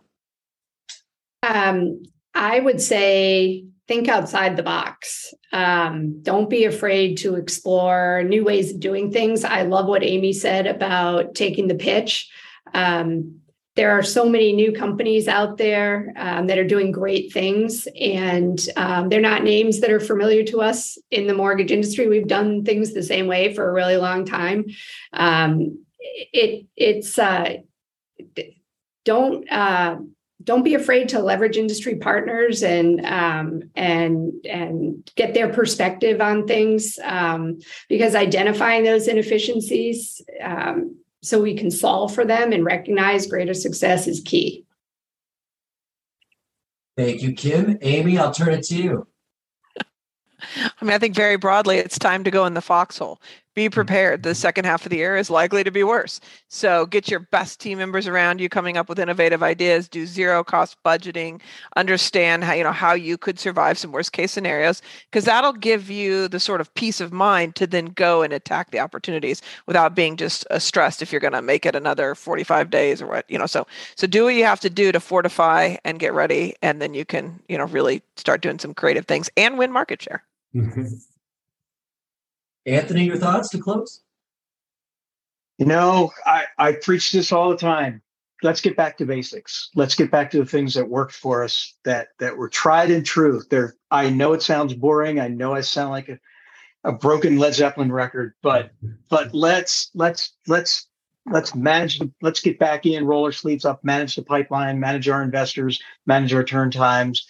[1.42, 2.04] Um,
[2.34, 5.34] I would say think outside the box.
[5.52, 9.44] Um, don't be afraid to explore new ways of doing things.
[9.44, 12.30] I love what Amy said about taking the pitch.
[12.72, 13.40] Um,
[13.76, 18.64] there are so many new companies out there um, that are doing great things, and
[18.76, 22.08] um, they're not names that are familiar to us in the mortgage industry.
[22.08, 24.66] We've done things the same way for a really long time.
[25.12, 27.56] Um, it it's uh,
[29.04, 29.96] don't uh,
[30.44, 36.46] don't be afraid to leverage industry partners and um, and and get their perspective on
[36.46, 43.26] things um, because identifying those inefficiencies um, so we can solve for them and recognize
[43.26, 44.64] greater success is key.
[46.96, 47.78] Thank you, Kim.
[47.80, 49.06] Amy, I'll turn it to you.
[50.40, 53.20] I mean, I think very broadly, it's time to go in the foxhole
[53.54, 54.22] be prepared.
[54.22, 56.20] The second half of the year is likely to be worse.
[56.48, 60.42] So get your best team members around you coming up with innovative ideas, do zero
[60.42, 61.40] cost budgeting,
[61.76, 65.90] understand how you know how you could survive some worst case scenarios because that'll give
[65.90, 69.94] you the sort of peace of mind to then go and attack the opportunities without
[69.94, 73.30] being just uh, stressed if you're going to make it another 45 days or what,
[73.30, 73.46] you know.
[73.46, 76.94] So so do what you have to do to fortify and get ready and then
[76.94, 80.24] you can, you know, really start doing some creative things and win market share.
[80.54, 80.86] Mm-hmm.
[82.66, 84.02] Anthony, your thoughts to close?
[85.58, 88.02] You know, I, I preach this all the time.
[88.42, 89.70] Let's get back to basics.
[89.74, 93.06] Let's get back to the things that worked for us that that were tried and
[93.06, 93.42] true.
[93.48, 95.20] There, I know it sounds boring.
[95.20, 96.18] I know I sound like a,
[96.82, 98.72] a broken Led Zeppelin record, but
[99.08, 100.88] but let's let's let's
[101.26, 105.08] let's manage the, let's get back in, roll our sleeves up, manage the pipeline, manage
[105.08, 107.26] our investors, manage our turn times,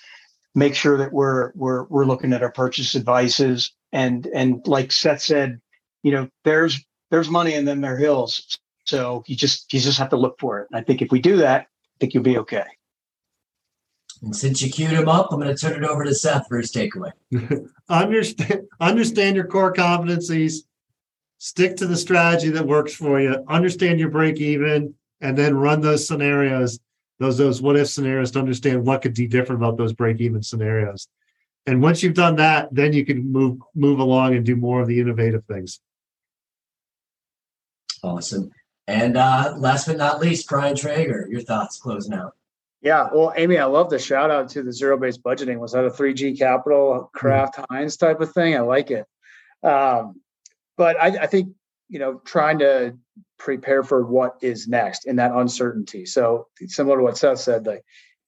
[0.54, 5.22] make sure that we're we're we're looking at our purchase advices and and like Seth
[5.22, 5.60] said,
[6.02, 8.58] you know, there's there's money and then there are hills.
[8.84, 10.68] So you just you just have to look for it.
[10.70, 12.64] And I think if we do that, I think you'll be okay.
[14.22, 16.58] And since you queued him up, I'm going to turn it over to Seth for
[16.58, 17.12] his takeaway.
[17.88, 20.60] understand understand your core competencies.
[21.38, 23.44] Stick to the strategy that works for you.
[23.48, 26.78] Understand your break even, and then run those scenarios,
[27.24, 30.42] those those what if scenarios to understand what could be different about those break even
[30.42, 31.08] scenarios.
[31.66, 34.88] And once you've done that, then you can move move along and do more of
[34.88, 35.80] the innovative things.
[38.02, 38.50] Awesome.
[38.86, 42.34] And uh, last but not least, Brian Traeger, your thoughts closing out.
[42.82, 45.58] Yeah, well, Amy, I love the shout out to the zero based budgeting.
[45.58, 47.58] Was that a 3G Capital Kraft.
[47.70, 48.54] Heinz type of thing?
[48.54, 49.06] I like it.
[49.62, 50.20] Um,
[50.76, 51.54] but I, I think,
[51.94, 52.98] you know, trying to
[53.38, 56.04] prepare for what is next in that uncertainty.
[56.04, 57.84] So similar to what Seth said, like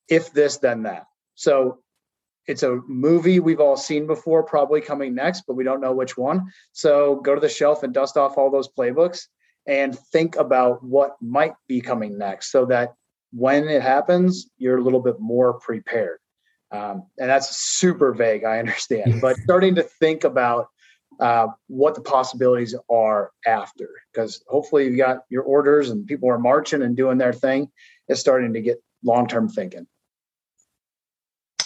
[0.08, 1.06] if this, then that.
[1.34, 1.80] So
[2.46, 6.16] it's a movie we've all seen before, probably coming next, but we don't know which
[6.16, 6.46] one.
[6.70, 9.22] So go to the shelf and dust off all those playbooks
[9.66, 12.94] and think about what might be coming next so that
[13.32, 16.20] when it happens, you're a little bit more prepared.
[16.70, 20.68] Um, and that's super vague, I understand, but starting to think about
[21.20, 26.38] uh, what the possibilities are after, because hopefully you've got your orders and people are
[26.38, 27.70] marching and doing their thing.
[28.08, 29.86] It's starting to get long term thinking.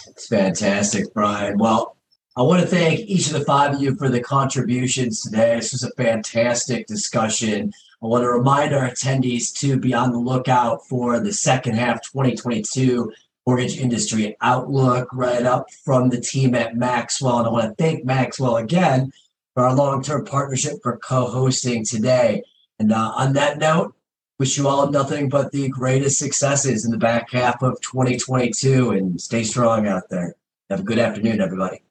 [0.07, 1.57] It's fantastic, Brian.
[1.57, 1.97] Well,
[2.35, 5.55] I want to thank each of the five of you for the contributions today.
[5.55, 7.71] This was a fantastic discussion.
[8.01, 12.01] I want to remind our attendees to be on the lookout for the second half
[12.03, 13.11] 2022
[13.45, 17.39] mortgage industry outlook write up from the team at Maxwell.
[17.39, 19.11] And I want to thank Maxwell again
[19.53, 22.43] for our long term partnership for co hosting today.
[22.79, 23.93] And uh, on that note,
[24.39, 29.21] wish you all nothing but the greatest successes in the back half of 2022 and
[29.21, 30.35] stay strong out there.
[30.69, 31.83] Have a good afternoon, everybody.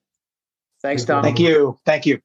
[0.83, 1.23] Thanks, Tom.
[1.23, 1.79] Thank you.
[1.85, 2.21] Thank you.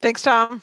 [0.00, 0.62] Thanks, Tom.